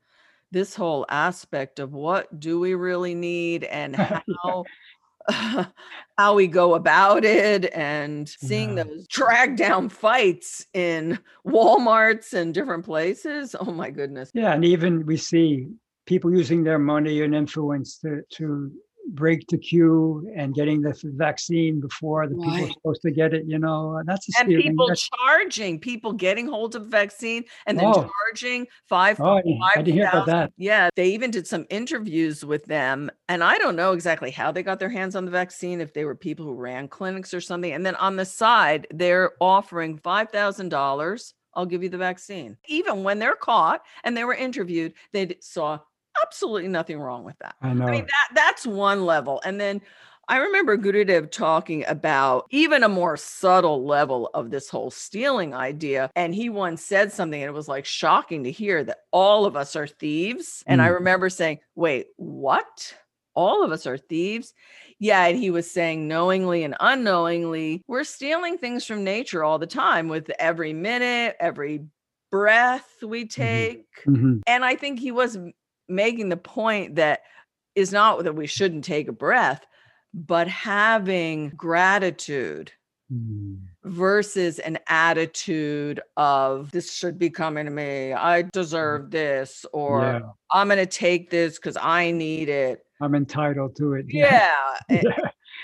this 0.53 0.75
whole 0.75 1.07
aspect 1.09 1.79
of 1.81 1.93
what 1.93 2.39
do 2.39 2.61
we 2.61 2.75
really 2.75 3.15
need 3.15 3.65
and 3.65 3.97
how. 4.45 4.69
How 5.31 6.35
we 6.35 6.47
go 6.47 6.75
about 6.75 7.25
it 7.25 7.73
and 7.75 8.29
seeing 8.29 8.77
Yeah. 8.77 8.85
those 8.85 9.07
drag 9.09 9.57
down 9.57 9.89
fights 9.89 10.67
in 10.75 11.19
Walmarts 11.47 12.33
and 12.33 12.53
different 12.55 12.85
places. 12.85 13.55
Oh 13.59 13.73
my 13.73 13.91
goodness. 13.91 14.31
Yeah, 14.35 14.53
and 14.55 14.65
even 14.65 15.07
we 15.07 15.17
see 15.17 15.69
people 16.07 16.35
using 16.37 16.65
their 16.65 16.79
money 16.79 17.23
and 17.23 17.35
influence 17.35 17.99
to 17.99 18.23
to 18.31 18.73
break 19.11 19.47
the 19.49 19.59
queue 19.59 20.31
and 20.37 20.55
getting 20.55 20.81
the 20.81 20.95
vaccine 21.17 21.81
before 21.81 22.27
the 22.29 22.35
people 22.37 22.65
are 22.65 22.71
supposed 22.71 23.03
to 23.03 23.11
get 23.11 23.35
it. 23.35 23.45
You 23.47 23.59
know, 23.59 24.01
that's 24.07 24.29
a 24.29 24.41
and 24.41 24.49
people 24.49 24.87
That's- 24.87 25.09
charging 25.19 25.79
people 25.81 26.13
getting 26.13 26.47
hold 26.47 26.75
of 26.77 26.87
vaccine 26.87 27.45
and 27.67 27.79
then 27.79 27.87
Oh. 27.87 28.09
charging 28.31 28.67
five 28.89 29.21
Oh, 29.21 29.39
I 29.39 29.43
didn't- 29.83 29.95
hear 29.95 30.09
about 30.09 30.27
that. 30.27 30.53
yeah 30.57 30.89
they 30.97 31.09
even 31.09 31.31
did 31.31 31.47
some 31.47 31.67
interviews 31.69 32.45
with 32.45 32.65
them 32.67 33.11
and 33.29 33.43
i 33.45 33.59
don't 33.59 33.77
know 33.77 33.93
exactly 33.93 34.31
how 34.31 34.51
they 34.51 34.63
got 34.63 34.79
their 34.79 34.89
hands 34.89 35.15
on 35.17 35.25
the 35.25 35.31
vaccine 35.31 35.81
if 35.81 35.93
they 35.93 36.05
were 36.05 36.15
people 36.15 36.47
who 36.47 36.55
ran 36.55 36.89
clinics 36.89 37.35
or 37.35 37.41
something 37.41 37.73
and 37.73 37.85
then 37.85 37.95
on 37.97 38.17
the 38.17 38.25
side 38.25 38.87
they're 38.93 39.33
offering 39.41 39.99
$5000 39.99 41.35
i'll 41.55 41.67
give 41.67 41.83
you 41.83 41.89
the 41.89 41.99
vaccine 41.99 42.57
even 42.67 43.03
when 43.05 43.19
they're 43.19 43.37
caught 43.37 43.83
and 44.05 44.17
they 44.17 44.25
were 44.25 44.35
interviewed 44.35 44.95
they 45.13 45.37
saw 45.41 45.79
absolutely 46.23 46.69
nothing 46.69 46.99
wrong 46.99 47.25
with 47.25 47.39
that 47.41 47.55
I 47.63 47.75
know. 47.75 47.87
I 47.87 47.91
mean, 47.91 48.07
that 48.07 48.29
that's 48.35 48.67
one 48.67 49.05
level. 49.05 49.41
And 49.45 49.61
then 49.61 49.81
I 50.29 50.39
remember 50.39 50.79
Gurudev 50.79 51.31
talking 51.33 51.85
about 51.87 52.47
even 52.51 52.85
a 52.85 52.89
more 52.89 53.17
subtle 53.17 53.85
level 53.85 54.31
of 54.35 54.51
this 54.51 54.69
whole 54.69 54.91
stealing 54.91 55.53
idea. 55.53 56.11
And 56.15 56.35
he 56.35 56.49
once 56.49 56.83
said 56.83 57.13
something, 57.13 57.43
and 57.43 57.49
it 57.49 57.55
was 57.55 57.69
like 57.69 57.85
shocking 57.85 58.45
to 58.45 58.51
hear 58.53 58.85
that 58.85 58.99
all 59.11 59.45
of 59.47 59.57
us 59.57 59.75
are 59.75 59.87
thieves. 59.87 60.63
And 60.67 60.81
I 60.81 60.89
Mm. 60.89 60.95
remember 60.95 61.29
saying, 61.29 61.59
wait, 61.75 62.07
what? 62.17 62.95
All 63.35 63.65
of 63.65 63.73
us 63.73 63.87
are 63.87 63.99
thieves. 63.99 64.55
Yeah. 64.99 65.27
And 65.27 65.37
he 65.37 65.51
was 65.51 65.69
saying, 65.69 66.07
knowingly 66.07 66.63
and 66.63 66.77
unknowingly, 66.79 67.83
we're 67.89 68.05
stealing 68.05 68.59
things 68.59 68.87
from 68.87 69.03
nature 69.05 69.43
all 69.43 69.59
the 69.59 69.67
time 69.67 70.09
with 70.09 70.31
every 70.39 70.73
minute, 70.73 71.37
every 71.41 71.87
breath 72.31 72.89
we 73.03 73.27
take 73.27 73.85
Mhm. 74.07 74.41
and 74.47 74.65
I 74.65 74.75
think 74.75 74.99
he 74.99 75.13
was 75.13 75.37
making 75.89 76.29
the 76.29 76.37
point 76.37 76.97
that 76.97 77.21
is 77.75 77.93
not 77.93 78.23
that 78.25 78.35
we 78.35 78.47
shouldn't 78.47 78.85
take 78.85 79.09
a 79.09 79.13
breath, 79.13 79.67
but 80.15 80.49
having 80.49 81.51
gratitude 81.51 82.73
Mm. 83.13 83.59
versus 83.85 84.59
an 84.61 84.79
attitude 84.89 86.01
of 86.17 86.71
this 86.71 86.95
should 86.95 87.19
be 87.19 87.29
coming 87.29 87.67
to 87.67 87.71
me. 87.71 88.15
I 88.15 88.41
deserve 88.43 89.11
this, 89.11 89.67
or 89.75 90.01
Yeah, 90.01 90.21
I'm 90.51 90.69
going 90.69 90.79
to 90.79 90.87
take 90.87 91.29
this 91.29 91.57
because 91.59 91.77
I 91.79 92.11
need 92.11 92.49
it. 92.49 92.87
I'm 93.03 93.15
entitled 93.15 93.77
to 93.77 93.95
it. 93.95 94.07
Yeah, 94.09 94.55
Yeah. 94.89 95.03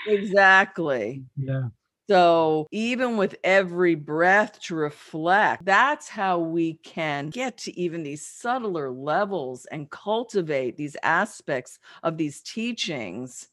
exactly. 0.05 1.23
yeah. 1.37 1.69
So, 2.09 2.67
even 2.71 3.17
with 3.17 3.35
every 3.43 3.93
breath 3.93 4.59
to 4.61 4.75
reflect, 4.75 5.63
that's 5.63 6.09
how 6.09 6.39
we 6.39 6.73
can 6.83 7.29
get 7.29 7.57
to 7.59 7.79
even 7.79 8.01
these 8.01 8.25
subtler 8.25 8.89
levels 8.89 9.67
and 9.67 9.91
cultivate 9.91 10.75
these 10.75 10.97
aspects 11.03 11.77
of 12.01 12.17
these 12.17 12.41
teachings 12.41 13.49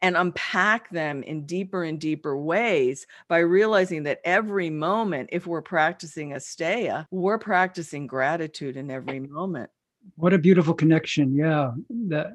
and 0.00 0.16
unpack 0.16 0.90
them 0.90 1.22
in 1.22 1.46
deeper 1.46 1.84
and 1.84 2.00
deeper 2.00 2.36
ways 2.36 3.06
by 3.28 3.38
realizing 3.38 4.02
that 4.02 4.20
every 4.24 4.68
moment, 4.68 5.28
if 5.30 5.46
we're 5.46 5.62
practicing 5.62 6.30
asteya, 6.30 7.06
we're 7.12 7.38
practicing 7.38 8.08
gratitude 8.08 8.76
in 8.76 8.90
every 8.90 9.20
moment. 9.20 9.70
What 10.16 10.32
a 10.32 10.38
beautiful 10.38 10.74
connection. 10.74 11.36
Yeah. 11.36 11.70
The 12.08 12.32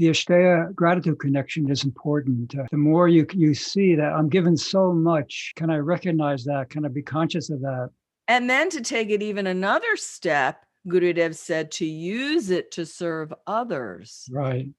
the 0.00 0.08
Asteya 0.08 0.74
gratitude 0.74 1.18
connection 1.18 1.70
is 1.70 1.84
important. 1.84 2.58
Uh, 2.58 2.64
the 2.70 2.78
more 2.78 3.06
you 3.06 3.26
you 3.34 3.54
see 3.54 3.94
that 3.94 4.12
I'm 4.12 4.30
given 4.30 4.56
so 4.56 4.92
much, 4.92 5.52
can 5.56 5.70
I 5.70 5.76
recognize 5.76 6.42
that? 6.44 6.70
Can 6.70 6.86
I 6.86 6.88
be 6.88 7.02
conscious 7.02 7.50
of 7.50 7.60
that? 7.60 7.90
And 8.26 8.48
then 8.48 8.70
to 8.70 8.80
take 8.80 9.10
it 9.10 9.22
even 9.22 9.46
another 9.46 9.96
step, 9.96 10.64
Gurudev 10.88 11.34
said 11.34 11.70
to 11.72 11.84
use 11.84 12.48
it 12.50 12.70
to 12.72 12.86
serve 12.86 13.34
others. 13.46 14.26
Right. 14.30 14.70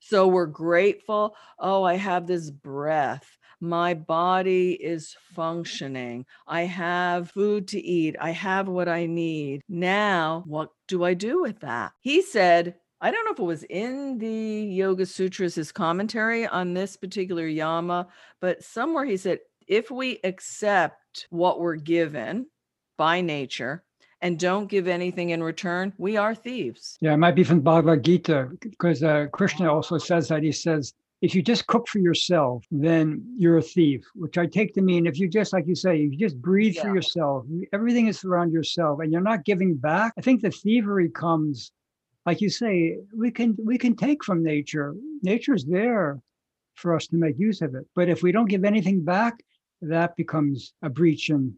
So 0.00 0.26
we're 0.26 0.46
grateful. 0.46 1.36
Oh, 1.58 1.82
I 1.84 1.96
have 1.96 2.26
this 2.26 2.50
breath. 2.50 3.36
My 3.60 3.92
body 3.92 4.72
is 4.72 5.14
functioning. 5.34 6.24
I 6.46 6.62
have 6.62 7.32
food 7.32 7.68
to 7.68 7.80
eat. 7.80 8.16
I 8.18 8.30
have 8.30 8.68
what 8.68 8.88
I 8.88 9.04
need. 9.04 9.60
Now, 9.68 10.42
what 10.46 10.70
do 10.88 11.04
I 11.04 11.12
do 11.12 11.42
with 11.42 11.60
that? 11.60 11.92
He 12.00 12.22
said, 12.22 12.76
I 13.02 13.10
don't 13.10 13.24
know 13.24 13.32
if 13.32 13.38
it 13.38 13.42
was 13.42 13.62
in 13.64 14.18
the 14.18 14.28
Yoga 14.28 15.06
Sutras, 15.06 15.54
his 15.54 15.72
commentary 15.72 16.46
on 16.46 16.74
this 16.74 16.96
particular 16.96 17.46
yama, 17.46 18.08
but 18.40 18.62
somewhere 18.62 19.06
he 19.06 19.16
said, 19.16 19.38
if 19.66 19.90
we 19.90 20.20
accept 20.22 21.26
what 21.30 21.60
we're 21.60 21.76
given 21.76 22.46
by 22.98 23.22
nature 23.22 23.84
and 24.20 24.38
don't 24.38 24.68
give 24.68 24.86
anything 24.86 25.30
in 25.30 25.42
return, 25.42 25.94
we 25.96 26.18
are 26.18 26.34
thieves. 26.34 26.98
Yeah, 27.00 27.14
it 27.14 27.16
might 27.16 27.34
be 27.34 27.44
from 27.44 27.60
Bhagavad 27.60 28.04
Gita 28.04 28.50
because 28.60 29.02
uh, 29.02 29.28
Krishna 29.32 29.72
also 29.72 29.96
says 29.96 30.28
that. 30.28 30.42
He 30.42 30.52
says, 30.52 30.92
if 31.22 31.34
you 31.34 31.42
just 31.42 31.66
cook 31.66 31.88
for 31.88 32.00
yourself, 32.00 32.64
then 32.70 33.22
you're 33.34 33.58
a 33.58 33.62
thief, 33.62 34.04
which 34.14 34.36
I 34.36 34.44
take 34.44 34.74
to 34.74 34.82
mean 34.82 35.06
if 35.06 35.18
you 35.18 35.26
just, 35.26 35.54
like 35.54 35.66
you 35.66 35.74
say, 35.74 35.96
you 35.96 36.16
just 36.16 36.40
breathe 36.40 36.76
for 36.76 36.94
yourself, 36.94 37.46
everything 37.72 38.08
is 38.08 38.24
around 38.24 38.52
yourself 38.52 39.00
and 39.00 39.10
you're 39.10 39.22
not 39.22 39.46
giving 39.46 39.74
back. 39.74 40.12
I 40.18 40.20
think 40.20 40.42
the 40.42 40.50
thievery 40.50 41.08
comes, 41.08 41.72
like 42.26 42.40
you 42.40 42.50
say, 42.50 42.98
we 43.16 43.30
can 43.30 43.56
we 43.64 43.78
can 43.78 43.94
take 43.96 44.22
from 44.24 44.42
nature. 44.42 44.94
Nature's 45.22 45.64
there 45.64 46.20
for 46.74 46.94
us 46.94 47.06
to 47.08 47.16
make 47.16 47.38
use 47.38 47.60
of 47.62 47.74
it. 47.74 47.86
But 47.94 48.08
if 48.08 48.22
we 48.22 48.32
don't 48.32 48.48
give 48.48 48.64
anything 48.64 49.04
back, 49.04 49.34
that 49.82 50.16
becomes 50.16 50.72
a 50.82 50.90
breach 50.90 51.30
in 51.30 51.54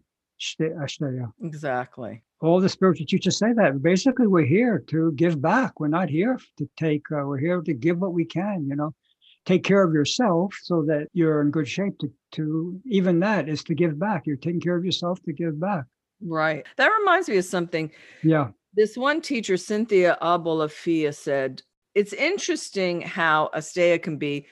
Asteya 0.61 1.33
Exactly. 1.43 2.23
all 2.41 2.61
the 2.61 2.69
spiritual 2.69 3.07
teachers 3.07 3.39
say 3.39 3.53
that 3.53 3.81
basically 3.83 4.27
we're 4.27 4.45
here 4.45 4.81
to 4.89 5.13
give 5.13 5.41
back 5.41 5.79
we're 5.79 5.87
not 6.01 6.09
here 6.09 6.37
to 6.59 6.69
take 6.77 7.03
uh, 7.13 7.23
we're 7.25 7.39
here 7.39 7.61
to 7.61 7.73
give 7.75 7.99
what 8.01 8.13
we 8.13 8.25
can 8.25 8.67
you 8.69 8.75
know 8.75 8.93
take 9.47 9.63
care 9.63 9.83
of 9.85 9.93
yourself 9.95 10.53
so 10.63 10.83
that 10.83 11.07
you're 11.13 11.41
in 11.43 11.51
good 11.53 11.69
shape 11.69 11.97
to 12.01 12.11
to 12.33 12.81
even 12.87 13.21
that 13.21 13.49
is 13.49 13.63
to 13.63 13.75
give 13.75 13.97
back 13.99 14.27
you're 14.27 14.37
taking 14.37 14.61
care 14.61 14.77
of 14.77 14.85
yourself 14.85 15.23
to 15.23 15.33
give 15.33 15.59
back 15.61 15.85
Right. 16.25 16.65
That 16.77 16.89
reminds 17.01 17.29
me 17.29 17.37
of 17.39 17.45
something. 17.45 17.91
yeah 18.23 18.49
This 18.75 18.97
one 18.97 19.21
teacher, 19.21 19.57
Cynthia 19.57 20.17
Abolafia, 20.23 21.15
said 21.15 21.63
it's 21.95 22.13
interesting 22.15 23.03
how 23.03 23.51
Asteya 23.55 24.03
can 24.03 24.17
be 24.17 24.47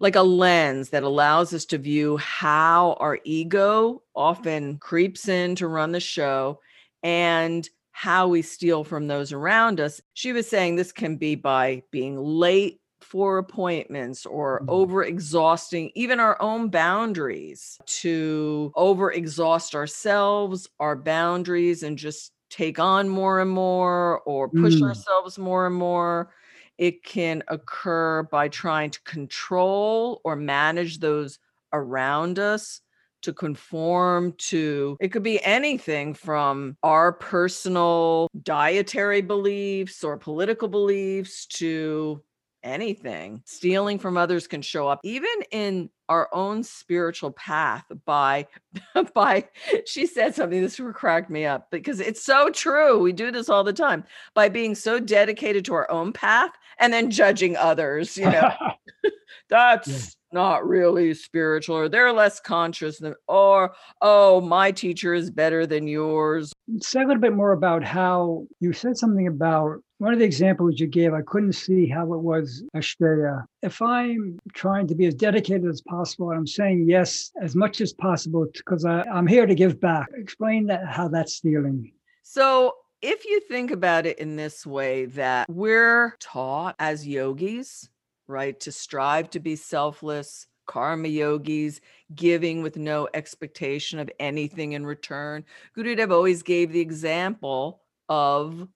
like 0.00 0.16
a 0.16 0.22
lens 0.22 0.90
that 0.90 1.02
allows 1.02 1.54
us 1.54 1.64
to 1.66 1.78
view 1.78 2.16
how 2.18 2.94
our 3.00 3.18
ego 3.24 4.02
often 4.14 4.78
creeps 4.78 5.28
in 5.28 5.54
to 5.56 5.68
run 5.68 5.92
the 5.92 6.00
show 6.00 6.60
and 7.02 7.68
how 7.92 8.28
we 8.28 8.42
steal 8.42 8.84
from 8.84 9.08
those 9.08 9.32
around 9.32 9.80
us. 9.80 10.00
She 10.14 10.32
was 10.32 10.48
saying 10.48 10.76
this 10.76 10.92
can 10.92 11.16
be 11.16 11.34
by 11.34 11.82
being 11.90 12.16
late 12.18 12.80
for 13.00 13.38
appointments 13.38 14.26
or 14.26 14.62
Mhm. 14.62 14.68
over 14.68 15.04
exhausting 15.04 15.90
even 15.94 16.20
our 16.20 16.40
own 16.40 16.70
boundaries 16.70 17.78
to 17.86 18.72
over 18.76 19.12
exhaust 19.12 19.74
ourselves, 19.74 20.68
our 20.80 20.96
boundaries, 20.96 21.82
and 21.82 21.98
just 21.98 22.32
take 22.50 22.78
on 22.78 23.08
more 23.08 23.40
and 23.40 23.50
more 23.50 24.20
or 24.22 24.48
push 24.50 24.80
Mm. 24.80 24.82
ourselves 24.82 25.38
more 25.38 25.66
and 25.66 25.74
more. 25.76 26.32
It 26.78 27.02
can 27.04 27.42
occur 27.48 28.22
by 28.24 28.48
trying 28.48 28.90
to 28.90 29.02
control 29.02 30.20
or 30.24 30.36
manage 30.36 30.98
those 31.00 31.38
around 31.72 32.38
us 32.38 32.80
to 33.22 33.32
conform 33.32 34.32
to 34.38 34.96
it 35.00 35.08
could 35.08 35.24
be 35.24 35.42
anything 35.44 36.14
from 36.14 36.76
our 36.84 37.12
personal 37.12 38.28
dietary 38.44 39.20
beliefs 39.22 40.04
or 40.04 40.16
political 40.16 40.68
beliefs 40.68 41.44
to 41.46 42.22
anything 42.62 43.42
stealing 43.44 43.98
from 43.98 44.16
others 44.16 44.46
can 44.46 44.60
show 44.60 44.88
up 44.88 45.00
even 45.04 45.30
in 45.50 45.88
our 46.08 46.28
own 46.32 46.62
spiritual 46.62 47.30
path 47.32 47.84
by 48.04 48.46
by 49.14 49.44
she 49.86 50.06
said 50.06 50.34
something 50.34 50.60
this 50.60 50.80
cracked 50.92 51.30
me 51.30 51.44
up 51.44 51.70
because 51.70 52.00
it's 52.00 52.22
so 52.22 52.50
true 52.50 52.98
we 52.98 53.12
do 53.12 53.30
this 53.30 53.48
all 53.48 53.62
the 53.62 53.72
time 53.72 54.02
by 54.34 54.48
being 54.48 54.74
so 54.74 54.98
dedicated 54.98 55.64
to 55.64 55.74
our 55.74 55.90
own 55.90 56.12
path 56.12 56.50
and 56.78 56.92
then 56.92 57.10
judging 57.10 57.56
others 57.56 58.16
you 58.16 58.24
know? 58.24 58.52
That's 59.48 60.16
not 60.32 60.66
really 60.66 61.14
spiritual 61.14 61.76
or 61.76 61.88
they're 61.88 62.12
less 62.12 62.40
conscious 62.40 62.98
than 62.98 63.14
or 63.26 63.72
oh 64.02 64.40
my 64.40 64.70
teacher 64.70 65.14
is 65.14 65.30
better 65.30 65.66
than 65.66 65.86
yours. 65.86 66.52
Say 66.80 67.00
a 67.00 67.06
little 67.06 67.20
bit 67.20 67.34
more 67.34 67.52
about 67.52 67.82
how 67.82 68.46
you 68.60 68.72
said 68.72 68.96
something 68.96 69.26
about 69.26 69.78
one 69.98 70.12
of 70.12 70.20
the 70.20 70.24
examples 70.24 70.78
you 70.78 70.86
gave 70.86 71.12
i 71.12 71.22
couldn't 71.22 71.52
see 71.52 71.86
how 71.88 72.12
it 72.12 72.20
was 72.20 72.62
asteya 72.74 73.42
if 73.62 73.82
i'm 73.82 74.38
trying 74.54 74.86
to 74.86 74.94
be 74.94 75.06
as 75.06 75.14
dedicated 75.14 75.66
as 75.66 75.82
possible 75.82 76.30
and 76.30 76.38
i'm 76.38 76.46
saying 76.46 76.86
yes 76.88 77.30
as 77.42 77.56
much 77.56 77.80
as 77.80 77.92
possible 77.92 78.46
because 78.54 78.84
i'm 78.84 79.26
here 79.26 79.46
to 79.46 79.54
give 79.54 79.80
back. 79.80 80.06
Explain 80.14 80.66
that 80.66 80.86
how 80.86 81.08
that's 81.08 81.34
stealing 81.34 81.92
so 82.22 82.72
if 83.02 83.24
you 83.24 83.40
think 83.40 83.70
about 83.70 84.06
it 84.06 84.18
in 84.18 84.36
this 84.36 84.66
way 84.66 85.06
that 85.06 85.48
we're 85.50 86.16
taught 86.20 86.74
as 86.78 87.06
yogis 87.06 87.88
right? 88.28 88.58
To 88.60 88.70
strive 88.70 89.30
to 89.30 89.40
be 89.40 89.56
selfless, 89.56 90.46
karma 90.66 91.08
yogis, 91.08 91.80
giving 92.14 92.62
with 92.62 92.76
no 92.76 93.08
expectation 93.14 93.98
of 93.98 94.10
anything 94.20 94.72
in 94.72 94.86
return. 94.86 95.44
Gurudev 95.76 96.12
always 96.12 96.42
gave 96.42 96.70
the 96.70 96.80
example 96.80 97.80
of 98.08 98.68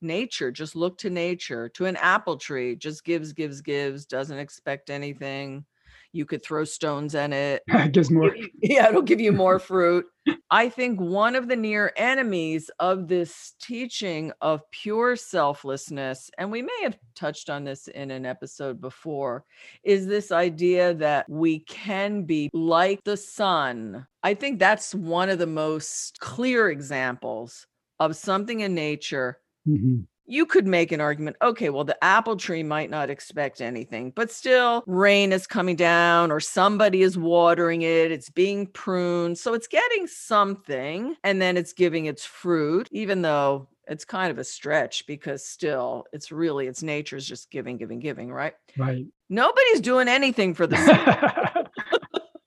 nature. 0.00 0.50
Just 0.50 0.76
look 0.76 0.96
to 0.98 1.10
nature, 1.10 1.68
to 1.70 1.84
an 1.86 1.96
apple 1.96 2.36
tree, 2.36 2.76
just 2.76 3.04
gives, 3.04 3.32
gives, 3.32 3.60
gives, 3.60 4.06
doesn't 4.06 4.38
expect 4.38 4.88
anything. 4.88 5.64
You 6.12 6.24
could 6.24 6.42
throw 6.42 6.64
stones 6.64 7.14
in 7.14 7.32
it. 7.32 7.62
Gives 7.92 8.10
more. 8.10 8.34
Yeah, 8.60 8.88
it'll 8.88 9.00
give 9.00 9.20
you 9.20 9.30
more 9.30 9.60
fruit. 9.60 10.06
I 10.50 10.68
think 10.68 11.00
one 11.00 11.36
of 11.36 11.48
the 11.48 11.56
near 11.56 11.92
enemies 11.96 12.70
of 12.78 13.08
this 13.08 13.54
teaching 13.60 14.32
of 14.40 14.62
pure 14.70 15.16
selflessness, 15.16 16.30
and 16.38 16.50
we 16.50 16.62
may 16.62 16.78
have 16.82 16.98
touched 17.14 17.50
on 17.50 17.64
this 17.64 17.88
in 17.88 18.10
an 18.10 18.26
episode 18.26 18.80
before, 18.80 19.44
is 19.82 20.06
this 20.06 20.32
idea 20.32 20.94
that 20.94 21.28
we 21.28 21.60
can 21.60 22.24
be 22.24 22.50
like 22.52 23.02
the 23.04 23.16
sun. 23.16 24.06
I 24.22 24.34
think 24.34 24.58
that's 24.58 24.94
one 24.94 25.30
of 25.30 25.38
the 25.38 25.46
most 25.46 26.18
clear 26.20 26.70
examples 26.70 27.66
of 27.98 28.16
something 28.16 28.60
in 28.60 28.74
nature 28.74 29.38
mm-hmm 29.68 30.00
you 30.30 30.46
could 30.46 30.66
make 30.66 30.92
an 30.92 31.00
argument 31.00 31.36
okay 31.42 31.70
well 31.70 31.84
the 31.84 32.04
apple 32.04 32.36
tree 32.36 32.62
might 32.62 32.90
not 32.90 33.10
expect 33.10 33.60
anything 33.60 34.12
but 34.14 34.30
still 34.30 34.82
rain 34.86 35.32
is 35.32 35.46
coming 35.46 35.76
down 35.76 36.30
or 36.30 36.40
somebody 36.40 37.02
is 37.02 37.18
watering 37.18 37.82
it 37.82 38.10
it's 38.10 38.30
being 38.30 38.66
pruned. 38.66 39.38
So 39.38 39.54
it's 39.54 39.66
getting 39.66 40.06
something 40.06 41.16
and 41.24 41.40
then 41.40 41.56
it's 41.56 41.72
giving 41.72 42.06
its 42.06 42.24
fruit 42.24 42.88
even 42.90 43.22
though 43.22 43.68
it's 43.86 44.04
kind 44.04 44.30
of 44.30 44.38
a 44.38 44.44
stretch 44.44 45.06
because 45.06 45.44
still 45.44 46.04
it's 46.12 46.30
really 46.30 46.66
it's 46.66 46.82
nature's 46.82 47.26
just 47.26 47.50
giving 47.50 47.76
giving 47.76 47.98
giving 47.98 48.32
right? 48.32 48.54
Right. 48.76 49.06
Nobody's 49.28 49.80
doing 49.80 50.08
anything 50.08 50.54
for 50.54 50.66
the 50.66 50.76
sun 50.76 51.66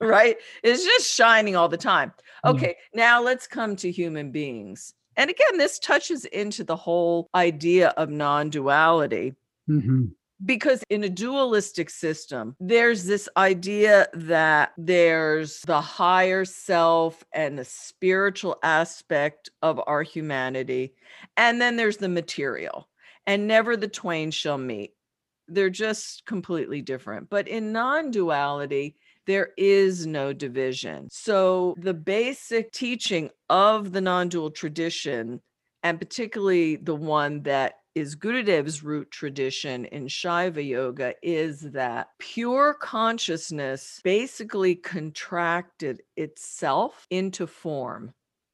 right? 0.00 0.36
It's 0.62 0.84
just 0.84 1.08
shining 1.08 1.56
all 1.56 1.68
the 1.68 1.76
time. 1.76 2.12
Okay 2.44 2.76
yeah. 2.92 3.04
now 3.04 3.22
let's 3.22 3.46
come 3.46 3.76
to 3.76 3.90
human 3.90 4.30
beings 4.30 4.94
and 5.16 5.30
again, 5.30 5.58
this 5.58 5.78
touches 5.78 6.24
into 6.26 6.64
the 6.64 6.76
whole 6.76 7.28
idea 7.34 7.88
of 7.90 8.10
non 8.10 8.50
duality. 8.50 9.34
Mm-hmm. 9.68 10.06
Because 10.44 10.82
in 10.90 11.04
a 11.04 11.08
dualistic 11.08 11.88
system, 11.88 12.56
there's 12.58 13.04
this 13.04 13.28
idea 13.36 14.08
that 14.12 14.72
there's 14.76 15.60
the 15.60 15.80
higher 15.80 16.44
self 16.44 17.24
and 17.32 17.58
the 17.58 17.64
spiritual 17.64 18.58
aspect 18.62 19.48
of 19.62 19.80
our 19.86 20.02
humanity, 20.02 20.94
and 21.36 21.60
then 21.60 21.76
there's 21.76 21.98
the 21.98 22.08
material, 22.08 22.88
and 23.26 23.46
never 23.46 23.76
the 23.76 23.88
twain 23.88 24.30
shall 24.32 24.58
meet. 24.58 24.92
They're 25.46 25.70
just 25.70 26.26
completely 26.26 26.82
different. 26.82 27.30
But 27.30 27.48
in 27.48 27.72
non 27.72 28.10
duality, 28.10 28.96
there 29.26 29.50
is 29.56 30.06
no 30.06 30.32
division. 30.32 31.08
So 31.10 31.74
the 31.78 31.94
basic 31.94 32.72
teaching 32.72 33.30
of 33.48 33.92
the 33.92 34.00
non 34.00 34.28
dual 34.28 34.50
tradition, 34.50 35.40
and 35.82 35.98
particularly 35.98 36.76
the 36.76 36.94
one 36.94 37.42
that 37.42 37.74
is 37.94 38.16
Gurudev's 38.16 38.82
root 38.82 39.10
tradition 39.10 39.84
in 39.84 40.06
Shaiva 40.06 40.66
Yoga 40.66 41.14
is 41.22 41.60
that 41.60 42.08
pure 42.18 42.74
consciousness 42.74 44.00
basically 44.02 44.74
contracted 44.74 46.02
itself 46.16 47.06
into 47.10 47.46
form. 47.46 48.12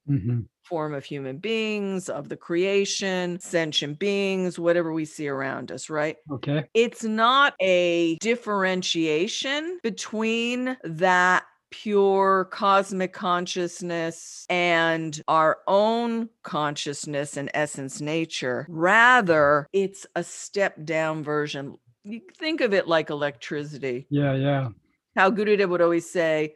Mm-hmm 0.08 0.40
form 0.70 0.94
of 0.94 1.04
human 1.04 1.38
beings, 1.38 2.08
of 2.08 2.28
the 2.28 2.36
creation, 2.36 3.40
sentient 3.40 3.98
beings, 3.98 4.58
whatever 4.58 4.92
we 4.92 5.04
see 5.04 5.28
around 5.28 5.72
us, 5.72 5.90
right? 5.90 6.16
Okay. 6.30 6.64
It's 6.74 7.02
not 7.02 7.54
a 7.60 8.16
differentiation 8.18 9.80
between 9.82 10.76
that 10.84 11.42
pure 11.70 12.48
cosmic 12.52 13.12
consciousness 13.12 14.46
and 14.48 15.20
our 15.26 15.58
own 15.66 16.28
consciousness 16.44 17.36
and 17.36 17.50
essence 17.52 18.00
nature. 18.00 18.66
Rather, 18.68 19.66
it's 19.72 20.06
a 20.14 20.22
step 20.22 20.76
down 20.84 21.24
version. 21.24 21.76
You 22.04 22.20
think 22.38 22.60
of 22.60 22.72
it 22.72 22.86
like 22.86 23.10
electricity. 23.10 24.06
Yeah, 24.08 24.34
yeah. 24.34 24.68
How 25.16 25.30
Gurudev 25.30 25.68
would 25.68 25.82
always 25.82 26.08
say, 26.08 26.54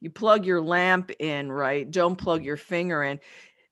you 0.00 0.10
plug 0.10 0.44
your 0.44 0.60
lamp 0.60 1.10
in, 1.18 1.50
right? 1.50 1.90
Don't 1.90 2.16
plug 2.16 2.44
your 2.44 2.56
finger 2.56 3.02
in 3.02 3.20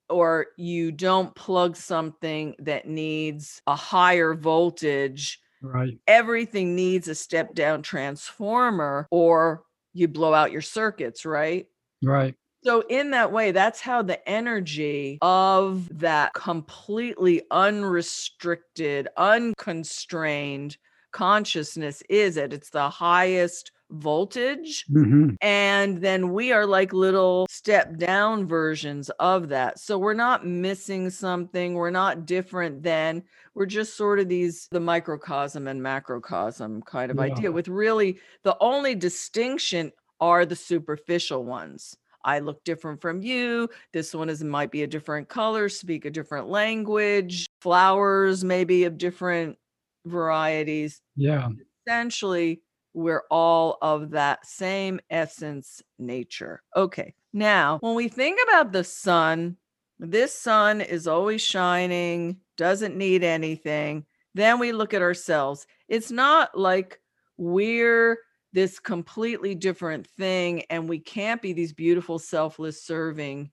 or 0.08 0.46
you 0.56 0.92
don't 0.92 1.34
plug 1.34 1.76
something 1.76 2.54
that 2.58 2.86
needs 2.86 3.62
a 3.66 3.74
higher 3.74 4.34
voltage. 4.34 5.40
Right. 5.62 5.98
Everything 6.06 6.74
needs 6.74 7.08
a 7.08 7.14
step 7.14 7.54
down 7.54 7.82
transformer 7.82 9.06
or 9.10 9.62
you 9.92 10.08
blow 10.08 10.34
out 10.34 10.52
your 10.52 10.60
circuits 10.60 11.24
right? 11.24 11.66
Right. 12.02 12.34
So 12.64 12.82
in 12.88 13.10
that 13.12 13.32
way 13.32 13.50
that's 13.52 13.80
how 13.80 14.02
the 14.02 14.26
energy 14.28 15.18
of 15.22 15.88
that 15.98 16.34
completely 16.34 17.42
unrestricted 17.50 19.08
unconstrained 19.16 20.76
consciousness 21.12 22.02
is 22.08 22.36
at 22.36 22.52
its 22.52 22.70
the 22.70 22.90
highest 22.90 23.70
voltage. 23.94 24.84
Mm-hmm. 24.90 25.34
And 25.40 26.00
then 26.00 26.32
we 26.32 26.52
are 26.52 26.66
like 26.66 26.92
little 26.92 27.46
step 27.50 27.96
down 27.96 28.46
versions 28.46 29.10
of 29.20 29.48
that. 29.48 29.78
So 29.78 29.98
we're 29.98 30.14
not 30.14 30.46
missing 30.46 31.10
something. 31.10 31.74
We're 31.74 31.90
not 31.90 32.26
different 32.26 32.82
than, 32.82 33.22
we're 33.54 33.66
just 33.66 33.96
sort 33.96 34.20
of 34.20 34.28
these, 34.28 34.68
the 34.70 34.80
microcosm 34.80 35.68
and 35.68 35.80
macrocosm 35.80 36.82
kind 36.82 37.10
of 37.10 37.16
yeah. 37.16 37.24
idea, 37.24 37.52
with 37.52 37.68
really 37.68 38.18
the 38.42 38.56
only 38.60 38.94
distinction 38.94 39.92
are 40.20 40.46
the 40.46 40.56
superficial 40.56 41.44
ones. 41.44 41.96
I 42.24 42.38
look 42.38 42.64
different 42.64 43.02
from 43.02 43.20
you. 43.20 43.68
This 43.92 44.14
one 44.14 44.30
is 44.30 44.42
might 44.42 44.70
be 44.70 44.82
a 44.82 44.86
different 44.86 45.28
color, 45.28 45.68
speak 45.68 46.06
a 46.06 46.10
different 46.10 46.48
language, 46.48 47.46
flowers 47.60 48.42
maybe 48.42 48.84
of 48.84 48.96
different 48.96 49.58
varieties. 50.06 51.02
Yeah. 51.16 51.48
Essentially, 51.86 52.62
we're 52.94 53.24
all 53.30 53.76
of 53.82 54.10
that 54.10 54.46
same 54.46 55.00
essence 55.10 55.82
nature. 55.98 56.62
Okay. 56.74 57.14
Now, 57.32 57.78
when 57.80 57.94
we 57.94 58.08
think 58.08 58.38
about 58.48 58.72
the 58.72 58.84
sun, 58.84 59.56
this 59.98 60.32
sun 60.32 60.80
is 60.80 61.06
always 61.06 61.42
shining, 61.42 62.38
doesn't 62.56 62.96
need 62.96 63.24
anything. 63.24 64.06
Then 64.34 64.58
we 64.58 64.72
look 64.72 64.94
at 64.94 65.02
ourselves. 65.02 65.66
It's 65.88 66.10
not 66.10 66.56
like 66.56 67.00
we're 67.36 68.18
this 68.52 68.78
completely 68.78 69.56
different 69.56 70.06
thing 70.06 70.62
and 70.70 70.88
we 70.88 71.00
can't 71.00 71.42
be 71.42 71.52
these 71.52 71.72
beautiful, 71.72 72.20
selfless, 72.20 72.84
serving 72.84 73.50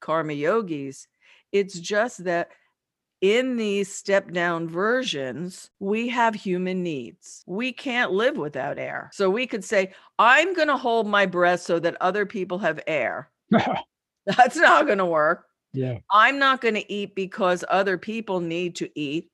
karma 0.00 0.34
yogis. 0.34 1.08
It's 1.50 1.78
just 1.78 2.24
that 2.24 2.50
in 3.24 3.56
these 3.56 3.90
step 3.90 4.32
down 4.32 4.68
versions, 4.68 5.70
we 5.80 6.10
have 6.10 6.34
human 6.34 6.82
needs. 6.82 7.42
We 7.46 7.72
can't 7.72 8.12
live 8.12 8.36
without 8.36 8.78
air. 8.78 9.08
So 9.14 9.30
we 9.30 9.46
could 9.46 9.64
say, 9.64 9.94
I'm 10.18 10.52
going 10.52 10.68
to 10.68 10.76
hold 10.76 11.06
my 11.06 11.24
breath 11.24 11.60
so 11.60 11.78
that 11.78 11.96
other 12.02 12.26
people 12.26 12.58
have 12.58 12.80
air. 12.86 13.30
That's 14.26 14.56
not 14.56 14.84
going 14.84 14.98
to 14.98 15.06
work. 15.06 15.46
Yeah. 15.72 16.00
I'm 16.12 16.38
not 16.38 16.60
going 16.60 16.74
to 16.74 16.92
eat 16.92 17.14
because 17.14 17.64
other 17.70 17.96
people 17.96 18.40
need 18.40 18.76
to 18.76 18.90
eat. 18.94 19.30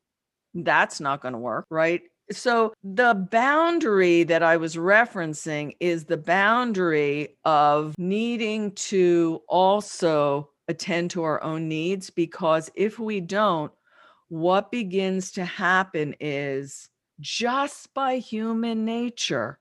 That's 0.55 1.01
not 1.01 1.21
going 1.21 1.35
to 1.35 1.39
work, 1.39 1.67
right? 1.69 2.03
So 2.31 2.73
the 2.85 3.15
boundary 3.15 4.23
that 4.23 4.45
I 4.45 4.57
was 4.57 4.77
referencing 4.77 5.75
is 5.81 6.05
the 6.05 6.17
boundary 6.17 7.37
of 7.45 7.99
needing 7.99 8.71
to 8.73 9.43
also 9.49 10.51
attend 10.69 11.11
to 11.11 11.25
our 11.25 11.43
own 11.43 11.69
needs 11.69 12.09
because 12.09 12.71
if 12.77 13.01
we 13.01 13.21
don't, 13.21 13.73
what 14.31 14.73
begins 14.73 15.33
to 15.33 15.45
happen 15.45 16.15
is 16.21 16.89
just 17.21 17.93
by 17.95 18.17
human 18.19 18.87
nature, 18.87 19.61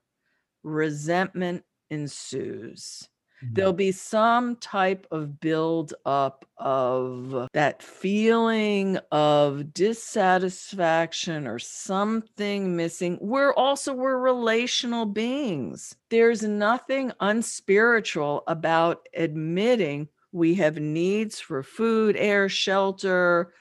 resentment 0.63 1.63
ensues. 1.91 3.09
Mhm. 3.43 3.55
there'll 3.55 3.74
be 3.74 3.91
some 3.93 4.57
type 4.57 5.07
of 5.11 5.39
build 5.39 5.93
up 6.05 6.45
of 6.57 7.47
that 7.53 7.82
feeling 7.82 8.97
of 9.13 9.74
dissatisfaction 9.74 11.47
or 11.47 11.57
something 11.59 12.76
missing 12.76 13.17
we're 13.22 13.53
also 13.53 13.93
we're 13.93 14.17
relational 14.17 15.05
beings 15.05 15.95
there's 16.09 16.43
nothing 16.43 17.11
unspiritual 17.22 18.43
about 18.47 19.07
admitting 19.15 20.07
we 20.34 20.53
have 20.55 20.78
needs 20.78 21.39
for 21.39 21.63
food 21.63 22.17
air 22.17 22.49
shelter 22.49 23.53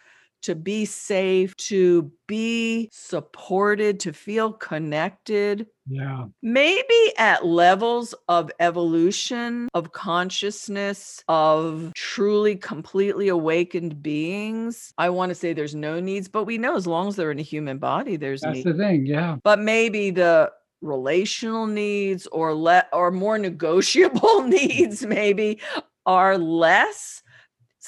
to 0.42 0.54
be 0.54 0.84
safe 0.84 1.56
to 1.56 2.10
be 2.26 2.88
supported 2.92 3.98
to 4.00 4.12
feel 4.12 4.52
connected 4.52 5.66
Yeah. 5.90 6.26
maybe 6.42 7.12
at 7.18 7.44
levels 7.46 8.14
of 8.28 8.50
evolution, 8.60 9.68
of 9.74 9.92
consciousness, 9.92 11.22
of 11.28 11.92
truly 11.94 12.56
completely 12.56 13.28
awakened 13.28 14.02
beings. 14.02 14.92
I 14.98 15.10
want 15.10 15.30
to 15.30 15.34
say 15.34 15.52
there's 15.52 15.74
no 15.74 15.98
needs, 16.00 16.28
but 16.28 16.44
we 16.44 16.58
know 16.58 16.76
as 16.76 16.86
long 16.86 17.08
as 17.08 17.16
they're 17.16 17.30
in 17.30 17.38
a 17.38 17.42
human 17.42 17.78
body, 17.78 18.16
there's 18.16 18.42
That's 18.42 18.54
needs. 18.56 18.64
the 18.66 18.74
thing. 18.74 19.06
Yeah. 19.06 19.36
But 19.42 19.58
maybe 19.60 20.10
the 20.10 20.52
relational 20.82 21.66
needs 21.66 22.26
or 22.28 22.54
let 22.54 22.88
or 22.92 23.10
more 23.10 23.38
negotiable 23.38 24.42
needs 24.46 25.04
maybe 25.04 25.58
are 26.06 26.38
less 26.38 27.22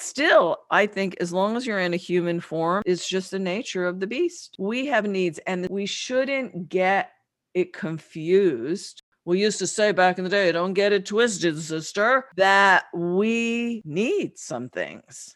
still 0.01 0.57
i 0.71 0.85
think 0.85 1.15
as 1.19 1.31
long 1.31 1.55
as 1.55 1.65
you're 1.65 1.79
in 1.79 1.93
a 1.93 1.97
human 1.97 2.39
form 2.39 2.81
it's 2.85 3.07
just 3.07 3.31
the 3.31 3.39
nature 3.39 3.85
of 3.85 3.99
the 3.99 4.07
beast 4.07 4.55
we 4.59 4.85
have 4.85 5.05
needs 5.05 5.39
and 5.47 5.67
we 5.69 5.85
shouldn't 5.85 6.67
get 6.69 7.11
it 7.53 7.73
confused 7.73 9.03
we 9.25 9.39
used 9.39 9.59
to 9.59 9.67
say 9.67 9.91
back 9.91 10.17
in 10.17 10.23
the 10.23 10.29
day 10.29 10.51
don't 10.51 10.73
get 10.73 10.91
it 10.91 11.05
twisted 11.05 11.59
sister 11.61 12.25
that 12.35 12.85
we 12.93 13.81
need 13.85 14.37
some 14.37 14.69
things 14.69 15.35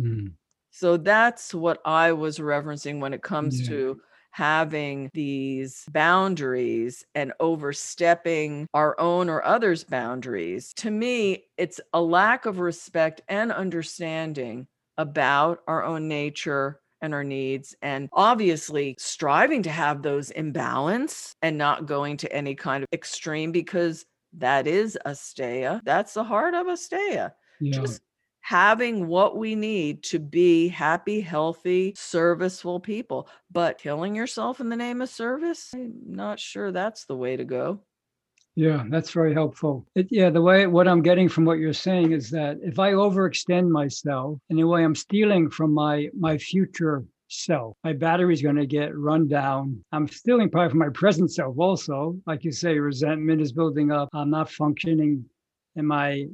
Mm. 0.00 0.34
so 0.70 0.96
that's 0.96 1.52
what 1.52 1.80
I 1.84 2.12
was 2.12 2.38
referencing 2.38 3.00
when 3.00 3.12
it 3.12 3.20
comes 3.22 3.60
Yeah. 3.62 3.68
to 3.70 4.00
having 4.30 5.10
these 5.14 5.84
boundaries 5.90 7.04
and 7.14 7.32
overstepping 7.40 8.66
our 8.74 8.98
own 9.00 9.28
or 9.28 9.44
others' 9.44 9.84
boundaries. 9.84 10.72
To 10.76 10.90
me, 10.90 11.44
it's 11.56 11.80
a 11.92 12.00
lack 12.00 12.46
of 12.46 12.58
respect 12.58 13.20
and 13.28 13.50
understanding 13.52 14.66
about 14.96 15.60
our 15.66 15.84
own 15.84 16.08
nature 16.08 16.80
and 17.00 17.14
our 17.14 17.24
needs 17.24 17.74
and 17.80 18.08
obviously 18.12 18.96
striving 18.98 19.62
to 19.62 19.70
have 19.70 20.02
those 20.02 20.30
in 20.30 20.52
balance 20.52 21.34
and 21.42 21.56
not 21.56 21.86
going 21.86 22.16
to 22.18 22.32
any 22.32 22.54
kind 22.54 22.82
of 22.82 22.88
extreme 22.92 23.52
because 23.52 24.04
that 24.32 24.66
is 24.66 24.98
asteya 25.06 25.80
that's 25.84 26.14
the 26.14 26.24
heart 26.24 26.54
of 26.54 26.66
asteya 26.66 27.32
Yeah. 27.60 27.82
just 27.82 28.02
having 28.48 29.06
what 29.06 29.36
we 29.36 29.54
need 29.54 30.02
to 30.02 30.18
be 30.18 30.68
happy, 30.68 31.20
healthy, 31.20 31.92
serviceful 31.94 32.80
people. 32.80 33.28
But 33.52 33.76
killing 33.76 34.14
yourself 34.14 34.58
in 34.60 34.70
the 34.70 34.76
name 34.76 35.02
of 35.02 35.10
service, 35.10 35.68
I'm 35.74 35.92
not 36.06 36.40
sure 36.40 36.72
that's 36.72 37.04
the 37.04 37.14
way 37.14 37.36
to 37.36 37.44
go. 37.44 37.80
Yeah, 38.54 38.84
that's 38.88 39.10
very 39.10 39.34
helpful. 39.34 39.86
It, 39.94 40.06
yeah, 40.10 40.30
the 40.30 40.40
way 40.40 40.66
what 40.66 40.88
I'm 40.88 41.02
getting 41.02 41.28
from 41.28 41.44
what 41.44 41.58
you're 41.58 41.74
saying 41.74 42.12
is 42.12 42.30
that 42.30 42.56
if 42.62 42.78
I 42.78 42.92
overextend 42.92 43.68
myself 43.68 44.38
in 44.48 44.58
a 44.60 44.66
way, 44.66 44.82
I'm 44.82 44.94
stealing 44.94 45.50
from 45.50 45.74
my 45.74 46.08
my 46.18 46.38
future 46.38 47.04
self. 47.28 47.76
My 47.84 47.92
battery's 47.92 48.40
going 48.40 48.56
to 48.56 48.66
get 48.66 48.96
run 48.96 49.28
down. 49.28 49.84
I'm 49.92 50.08
stealing 50.08 50.48
probably 50.48 50.70
from 50.70 50.78
my 50.78 50.88
present 50.94 51.30
self 51.30 51.58
also. 51.58 52.16
Like 52.26 52.44
you 52.44 52.52
say, 52.52 52.78
resentment 52.78 53.42
is 53.42 53.52
building 53.52 53.92
up. 53.92 54.08
I'm 54.14 54.30
not 54.30 54.50
functioning 54.50 55.26
in 55.76 55.84
my 55.84 56.24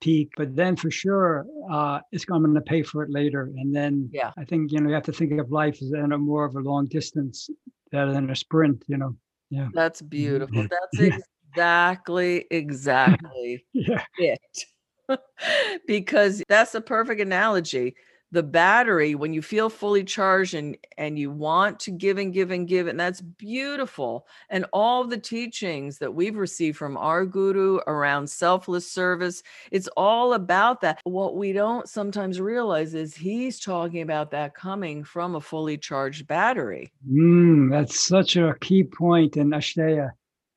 peak, 0.00 0.32
but 0.36 0.54
then 0.56 0.76
for 0.76 0.90
sure, 0.90 1.46
uh, 1.70 2.00
it's 2.12 2.24
going 2.24 2.54
to 2.54 2.60
pay 2.60 2.82
for 2.82 3.02
it 3.02 3.10
later. 3.10 3.50
And 3.56 3.74
then 3.74 4.10
Yeah. 4.12 4.32
I 4.36 4.44
think 4.44 4.72
you 4.72 4.80
know 4.80 4.88
you 4.88 4.94
have 4.94 5.04
to 5.04 5.12
think 5.12 5.38
of 5.40 5.50
life 5.50 5.80
as 5.82 5.92
in 5.92 6.12
a 6.12 6.18
more 6.18 6.44
of 6.44 6.56
a 6.56 6.60
long 6.60 6.86
distance 6.86 7.48
rather 7.92 8.12
than 8.12 8.30
a 8.30 8.36
sprint. 8.36 8.84
You 8.88 8.98
know. 8.98 9.16
Yeah. 9.50 9.68
That's 9.72 10.02
beautiful. 10.02 10.66
That's 10.70 11.22
exactly, 11.54 12.46
exactly 12.50 13.66
Yeah. 13.72 14.04
it. 14.18 14.64
because 15.86 16.42
that's 16.48 16.74
a 16.74 16.80
perfect 16.80 17.20
analogy. 17.20 17.94
The 18.34 18.42
battery, 18.42 19.14
when 19.14 19.32
you 19.32 19.42
feel 19.42 19.70
fully 19.70 20.02
charged 20.02 20.54
and 20.54 20.76
and 20.98 21.16
you 21.16 21.30
want 21.30 21.78
to 21.80 21.92
give 21.92 22.18
and 22.18 22.32
give 22.32 22.50
and 22.50 22.66
give, 22.66 22.88
and 22.88 22.98
that's 22.98 23.20
beautiful. 23.20 24.26
And 24.50 24.66
all 24.72 25.04
the 25.04 25.18
teachings 25.18 25.98
that 25.98 26.12
we've 26.12 26.36
received 26.36 26.76
from 26.76 26.96
our 26.96 27.24
guru 27.26 27.78
around 27.86 28.28
selfless 28.28 28.90
service, 28.90 29.44
it's 29.70 29.88
all 29.96 30.32
about 30.32 30.80
that. 30.80 31.00
What 31.04 31.36
we 31.36 31.52
don't 31.52 31.88
sometimes 31.88 32.40
realize 32.40 32.92
is 32.94 33.14
he's 33.14 33.60
talking 33.60 34.02
about 34.02 34.32
that 34.32 34.56
coming 34.56 35.04
from 35.04 35.36
a 35.36 35.40
fully 35.40 35.78
charged 35.78 36.26
battery. 36.26 36.90
Mm, 37.08 37.70
that's 37.70 38.00
such 38.00 38.34
a 38.34 38.56
key 38.60 38.82
point 38.82 39.36
in 39.36 39.50
Asteya. 39.50 40.10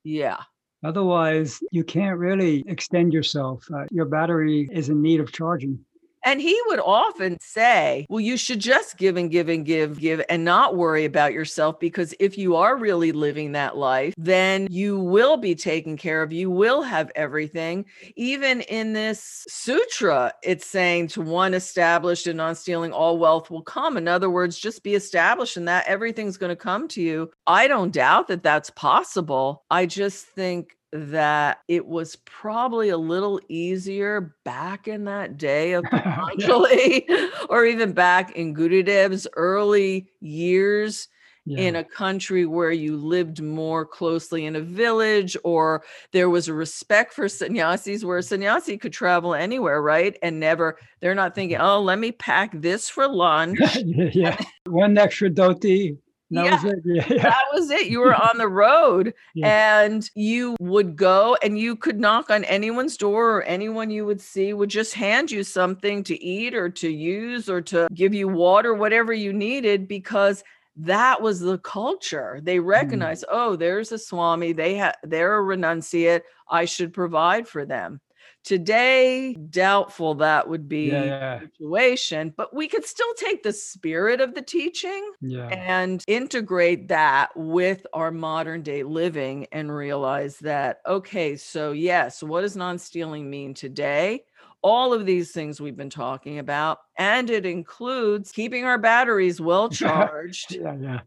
Yeah. 0.03 0.41
Otherwise, 0.84 1.59
you 1.71 1.84
can't 1.84 2.17
really 2.19 2.63
extend 2.67 3.11
yourself. 3.11 3.63
Uh, 3.73 3.86
your 3.91 4.05
battery 4.05 4.67
is 4.71 4.89
in 4.89 5.01
need 5.01 5.19
of 5.19 5.32
charging. 5.32 5.80
And 6.24 6.41
he 6.41 6.59
would 6.68 6.80
often 6.80 7.38
say, 7.39 8.05
Well, 8.09 8.20
you 8.20 8.38
should 8.38 8.59
just 8.59 8.97
give 8.97 9.18
and 9.18 9.32
give 9.32 9.49
and 9.49 9.65
give, 9.65 9.99
give, 9.99 10.24
and 10.30 10.43
not 10.43 10.76
worry 10.76 11.05
about 11.05 11.34
yourself. 11.34 11.80
Because 11.80 12.13
if 12.20 12.38
you 12.38 12.55
are 12.55 12.78
really 12.78 13.11
living 13.11 13.53
that 13.53 13.78
life, 13.78 14.13
then 14.18 14.68
you 14.70 14.99
will 14.99 15.38
be 15.38 15.55
taken 15.55 15.97
care 15.97 16.22
of. 16.22 16.34
You 16.34 16.49
will 16.49 16.82
have 16.82 17.11
everything. 17.15 17.86
Even 18.15 18.61
in 18.61 18.93
this 18.93 19.45
sutra, 19.47 20.34
it's 20.43 20.65
saying 20.65 21.07
to 21.09 21.22
one 21.22 21.53
established 21.53 22.28
and 22.28 22.38
non 22.38 22.55
stealing, 22.55 22.91
all 22.91 23.18
wealth 23.18 23.49
will 23.49 23.61
come. 23.61 23.97
In 23.97 24.07
other 24.07 24.30
words, 24.30 24.57
just 24.57 24.84
be 24.84 24.95
established 24.95 25.57
and 25.57 25.68
that 25.68 25.88
everything's 25.88 26.38
going 26.38 26.49
to 26.49 26.55
come 26.55 26.88
to 26.89 27.01
you. 27.01 27.32
I 27.45 27.68
don't 27.68 27.93
doubt 27.93 28.28
that 28.28 28.43
that's 28.43 28.70
possible. 28.72 29.63
I 29.70 29.86
just 29.86 30.26
think 30.26 30.78
that 30.97 31.59
it 31.67 31.85
was 31.85 32.15
probably 32.25 32.89
a 32.89 32.97
little 32.97 33.39
easier 33.49 34.35
back 34.43 34.87
in 34.87 35.05
that 35.05 35.37
day 35.37 35.73
of 35.73 35.83
Patanjali 35.85 37.07
or 37.49 37.65
even 37.65 37.93
back 37.93 38.31
in 38.35 38.53
Gurudev's 38.53 39.27
early 39.35 40.09
years 40.19 41.07
Yeah. 41.45 41.59
in 41.59 41.75
a 41.77 41.83
country 41.83 42.45
where 42.45 42.71
you 42.71 42.97
lived 42.97 43.41
more 43.41 43.85
closely 43.85 44.45
in 44.45 44.55
a 44.57 44.61
village 44.61 45.37
or 45.45 45.83
there 46.11 46.29
was 46.29 46.47
a 46.49 46.53
respect 46.53 47.13
for 47.13 47.29
sannyasis 47.29 48.03
where 48.03 48.17
a 48.17 48.23
sannyasi 48.23 48.77
could 48.77 48.91
travel 48.91 49.33
anywhere, 49.33 49.81
right? 49.81 50.17
And 50.21 50.39
never, 50.41 50.77
they're 50.99 51.15
not 51.15 51.35
thinking, 51.35 51.57
mm-hmm. 51.57 51.65
oh, 51.65 51.81
let 51.81 51.99
me 51.99 52.11
pack 52.11 52.51
this 52.53 52.89
for 52.89 53.07
lunch. 53.07 53.59
yeah, 53.85 54.09
yeah. 54.13 54.37
One 54.65 54.97
extra 54.97 55.29
dhoti. 55.29 55.97
That 56.32 56.45
Yeah. 56.45 56.51
was 56.63 56.63
it. 56.65 56.80
Yeah, 57.09 57.23
that 57.23 57.43
was 57.53 57.69
it. 57.69 57.88
You 57.88 57.99
were 57.99 58.15
on 58.15 58.38
the 58.38 58.47
road 58.47 59.13
Yeah. 59.34 59.82
and 59.82 60.09
you 60.15 60.55
would 60.59 60.95
go 60.95 61.38
and 61.41 61.57
you 61.57 61.75
could 61.75 61.99
knock 61.99 62.30
on 62.30 62.43
anyone's 62.45 62.97
door 62.97 63.38
or 63.38 63.43
anyone 63.43 63.89
you 63.89 64.05
would 64.05 64.19
see 64.21 64.53
would 64.53 64.69
just 64.69 64.93
hand 64.93 65.32
you 65.32 65.43
something 65.43 66.03
to 66.03 66.21
eat 66.21 66.53
or 66.53 66.69
to 66.69 66.89
use 66.89 67.49
or 67.49 67.61
to 67.61 67.88
give 67.93 68.13
you 68.13 68.28
water, 68.28 68.73
whatever 68.73 69.13
you 69.13 69.32
needed, 69.32 69.88
because 69.88 70.43
that 70.75 71.21
was 71.21 71.39
the 71.39 71.57
culture. 71.59 72.39
They 72.43 72.57
mm. 72.57 72.65
recognize, 72.65 73.23
oh, 73.30 73.55
there's 73.55 73.91
a 73.91 73.97
Swami, 73.97 74.53
they 74.53 74.75
have 74.75 74.95
they're 75.03 75.39
a 75.39 75.57
renunciate. 75.57 76.21
I 76.49 76.65
should 76.65 76.93
provide 76.93 77.47
for 77.47 77.65
them. 77.65 77.99
Today, 78.43 79.33
doubtful 79.49 80.15
that 80.15 80.47
would 80.49 80.69
be 80.69 80.89
Yeah, 80.89 81.39
the 81.39 81.49
situation, 81.57 82.33
but 82.35 82.55
we 82.55 82.67
could 82.67 82.85
still 82.85 83.13
take 83.15 83.43
the 83.43 83.53
spirit 83.53 84.21
of 84.21 84.35
the 84.35 84.41
teaching 84.41 85.11
yeah. 85.21 85.57
and 85.57 86.03
integrate 86.07 86.88
that 86.89 87.29
with 87.35 87.85
our 87.93 88.11
modern 88.11 88.61
day 88.63 88.83
living 88.83 89.47
and 89.51 89.73
realize 89.73 90.39
that 90.39 90.81
okay 90.85 91.38
so 91.38 91.71
yes 91.71 92.21
what 92.21 92.41
does 92.41 92.57
non-stealing 92.57 93.29
mean 93.29 93.53
today 93.53 94.23
all 94.61 94.93
of 94.93 95.05
these 95.05 95.31
things 95.31 95.61
we've 95.61 95.77
been 95.77 95.89
talking 95.89 96.38
about 96.39 96.79
and 96.97 97.29
it 97.29 97.45
includes 97.45 98.31
keeping 98.31 98.65
our 98.65 98.77
batteries 98.77 99.39
well 99.39 99.69
charged 99.71 100.59
Yeah, 100.59 100.75
yeah. 100.79 101.01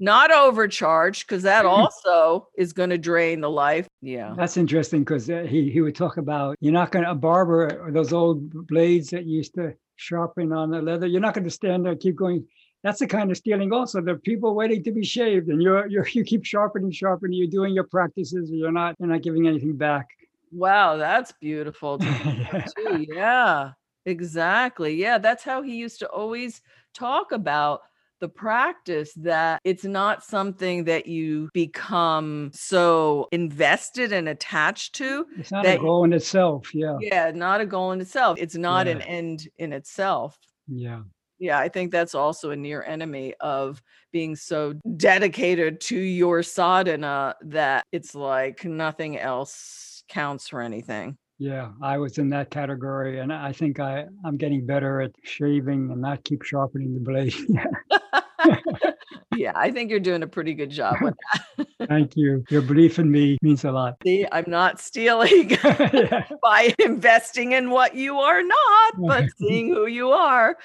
Not 0.00 0.32
overcharged 0.32 1.26
because 1.26 1.42
that 1.42 1.64
mm-hmm. 1.64 1.82
also 1.82 2.48
is 2.56 2.72
going 2.72 2.90
to 2.90 2.98
drain 2.98 3.40
the 3.40 3.50
life 3.50 3.86
yeah 4.00 4.34
That's 4.36 4.56
interesting 4.56 5.02
because 5.02 5.30
uh, 5.30 5.46
he, 5.48 5.70
he 5.70 5.80
would 5.82 5.94
talk 5.94 6.16
about 6.16 6.56
you're 6.60 6.72
not 6.72 6.90
going 6.90 7.04
to, 7.04 7.10
a 7.12 7.14
barber 7.14 7.80
or 7.80 7.92
those 7.92 8.12
old 8.12 8.66
blades 8.66 9.10
that 9.10 9.26
you 9.26 9.36
used 9.36 9.54
to 9.54 9.74
sharpen 10.00 10.52
on 10.52 10.70
the 10.70 10.80
leather, 10.80 11.06
you're 11.06 11.20
not 11.20 11.34
going 11.34 11.44
to 11.44 11.50
stand 11.50 11.84
there 11.84 11.92
and 11.92 12.00
keep 12.00 12.16
going. 12.16 12.46
That's 12.82 12.98
the 12.98 13.06
kind 13.06 13.30
of 13.30 13.36
stealing 13.36 13.72
also. 13.72 14.00
There 14.00 14.14
are 14.14 14.18
people 14.18 14.54
waiting 14.54 14.82
to 14.84 14.92
be 14.92 15.04
shaved 15.04 15.48
and 15.48 15.62
you're, 15.62 15.86
you're, 15.86 16.08
you 16.12 16.24
keep 16.24 16.44
sharpening, 16.44 16.90
sharpening, 16.90 17.38
you're 17.38 17.48
doing 17.48 17.74
your 17.74 17.84
practices, 17.84 18.50
you're 18.50 18.72
not, 18.72 18.96
you're 18.98 19.08
not 19.08 19.22
giving 19.22 19.46
anything 19.46 19.76
back. 19.76 20.08
wow 20.50 20.96
that's 20.96 21.32
beautiful 21.40 21.98
yeah. 22.02 22.66
Yeah, 22.86 23.70
exactly. 24.06 24.94
Yeah, 24.94 25.18
that's 25.18 25.44
how 25.44 25.62
he 25.62 25.76
used 25.76 26.00
to 26.00 26.08
always 26.08 26.62
talk 26.94 27.32
about 27.32 27.82
the 28.20 28.28
practice 28.28 29.12
that 29.14 29.60
it's 29.64 29.84
not 29.84 30.22
something 30.24 30.84
that 30.84 31.06
you 31.06 31.48
become 31.52 32.50
so 32.54 33.28
invested 33.32 34.12
and 34.12 34.28
attached 34.28 34.94
to. 34.96 35.26
It's 35.38 35.50
not 35.50 35.64
that, 35.64 35.78
a 35.78 35.80
goal 35.80 36.04
in 36.04 36.12
itself. 36.12 36.74
Yeah. 36.74 36.96
Yeah, 37.00 37.30
not 37.34 37.60
a 37.60 37.66
goal 37.66 37.92
in 37.92 38.00
itself. 38.00 38.38
It's 38.38 38.56
not 38.56 38.86
Yeah. 38.86 38.92
an 38.92 39.02
end 39.02 39.48
in 39.58 39.72
itself. 39.72 40.38
Yeah. 40.68 41.02
Yeah, 41.38 41.58
I 41.58 41.70
think 41.70 41.90
that's 41.90 42.14
also 42.14 42.50
a 42.50 42.56
near 42.56 42.82
enemy 42.82 43.34
of 43.40 43.82
being 44.12 44.36
so 44.36 44.74
dedicated 44.96 45.80
to 45.80 45.96
your 45.96 46.42
sadhana 46.42 47.34
that 47.42 47.86
it's 47.92 48.14
like 48.14 48.64
nothing 48.66 49.18
else 49.18 50.04
counts 50.08 50.48
for 50.48 50.60
anything. 50.60 51.16
Yeah. 51.40 51.70
I 51.80 51.96
was 51.96 52.18
in 52.18 52.28
that 52.30 52.50
category 52.50 53.18
and 53.18 53.32
I 53.32 53.50
think 53.50 53.80
I, 53.80 54.04
I'm 54.26 54.36
getting 54.36 54.66
better 54.66 55.00
at 55.00 55.12
shaving 55.24 55.90
and 55.90 56.00
not 56.00 56.22
keep 56.22 56.42
sharpening 56.42 56.92
the 56.92 57.00
blade. 57.00 57.34
yeah, 59.36 59.52
I 59.56 59.70
think 59.70 59.90
you're 59.90 60.00
doing 60.00 60.22
a 60.22 60.26
pretty 60.26 60.52
good 60.52 60.68
job 60.68 60.96
with 61.00 61.14
that. 61.32 61.66
Thank 61.88 62.14
you. 62.14 62.44
Your 62.50 62.60
belief 62.60 62.98
in 62.98 63.10
me 63.10 63.38
means 63.40 63.64
a 63.64 63.72
lot. 63.72 63.94
See, 64.04 64.26
I'm 64.30 64.44
not 64.48 64.80
stealing 64.80 65.50
yeah. 65.64 66.26
by 66.42 66.74
investing 66.78 67.52
in 67.52 67.70
what 67.70 67.94
you 67.94 68.18
are 68.18 68.42
not, 68.42 68.94
but 68.98 69.24
seeing 69.38 69.68
who 69.68 69.86
you 69.86 70.10
are. 70.10 70.58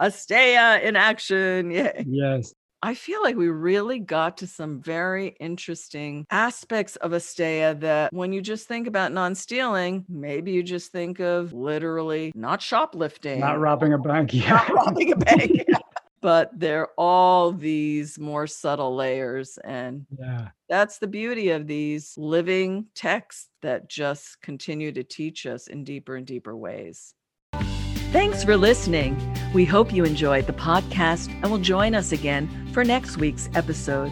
Asteya 0.00 0.78
uh, 0.78 0.80
in 0.82 0.96
action. 0.96 1.70
Yeah. 1.70 2.02
Yes. 2.06 2.54
I 2.82 2.94
feel 2.94 3.22
like 3.22 3.36
we 3.36 3.48
really 3.48 3.98
got 3.98 4.36
to 4.38 4.46
some 4.46 4.80
very 4.80 5.28
interesting 5.40 6.26
aspects 6.30 6.96
of 6.96 7.12
Asteya 7.12 7.78
that 7.80 8.12
when 8.12 8.32
you 8.32 8.40
just 8.42 8.68
think 8.68 8.86
about 8.86 9.12
non 9.12 9.34
stealing, 9.34 10.04
maybe 10.08 10.52
you 10.52 10.62
just 10.62 10.92
think 10.92 11.18
of 11.20 11.52
literally 11.52 12.32
not 12.34 12.60
shoplifting, 12.62 13.40
Not 13.40 13.58
robbing 13.58 13.92
a 13.94 13.98
bank. 13.98 14.34
Yeah. 14.34 14.50
not 14.50 14.72
robbing 14.72 15.12
a 15.12 15.16
bank. 15.16 15.64
but 16.20 16.50
they're 16.58 16.88
all 16.98 17.52
these 17.52 18.18
more 18.18 18.46
subtle 18.46 18.94
layers. 18.94 19.58
And 19.64 20.06
Yeah. 20.18 20.48
that's 20.68 20.98
the 20.98 21.06
beauty 21.06 21.50
of 21.50 21.66
these 21.66 22.14
living 22.18 22.86
texts 22.94 23.48
that 23.62 23.88
just 23.88 24.40
continue 24.42 24.92
to 24.92 25.02
teach 25.02 25.46
us 25.46 25.66
in 25.66 25.82
deeper 25.84 26.14
and 26.16 26.26
deeper 26.26 26.56
ways. 26.56 27.14
Thanks 28.16 28.42
for 28.42 28.56
listening. 28.56 29.14
We 29.52 29.66
hope 29.66 29.92
you 29.92 30.06
enjoyed 30.06 30.46
the 30.46 30.54
podcast 30.54 31.28
and 31.28 31.50
will 31.50 31.58
join 31.58 31.94
us 31.94 32.12
again 32.12 32.48
for 32.72 32.82
next 32.82 33.18
week's 33.18 33.50
episode. 33.54 34.10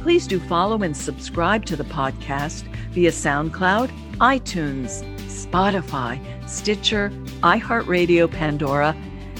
Please 0.00 0.26
do 0.26 0.40
follow 0.40 0.82
and 0.82 0.96
subscribe 0.96 1.66
to 1.66 1.76
the 1.76 1.84
podcast 1.84 2.62
via 2.92 3.10
SoundCloud, 3.10 3.90
iTunes, 4.20 5.04
Spotify, 5.26 6.18
Stitcher, 6.48 7.10
iHeartRadio, 7.42 8.32
Pandora, 8.32 8.96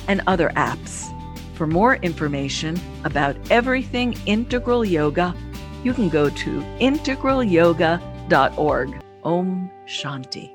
and 0.09 0.21
other 0.27 0.51
apps. 0.57 1.09
For 1.57 1.67
more 1.67 1.97
information 1.97 2.79
about 3.05 3.39
everything 3.51 4.15
integral 4.27 4.85
yoga, 4.85 5.35
you 5.83 5.95
can 5.95 6.11
go 6.11 6.29
to 6.29 6.61
integralyoga.org. 6.81 9.03
Om 9.25 9.71
Shanti. 9.87 10.52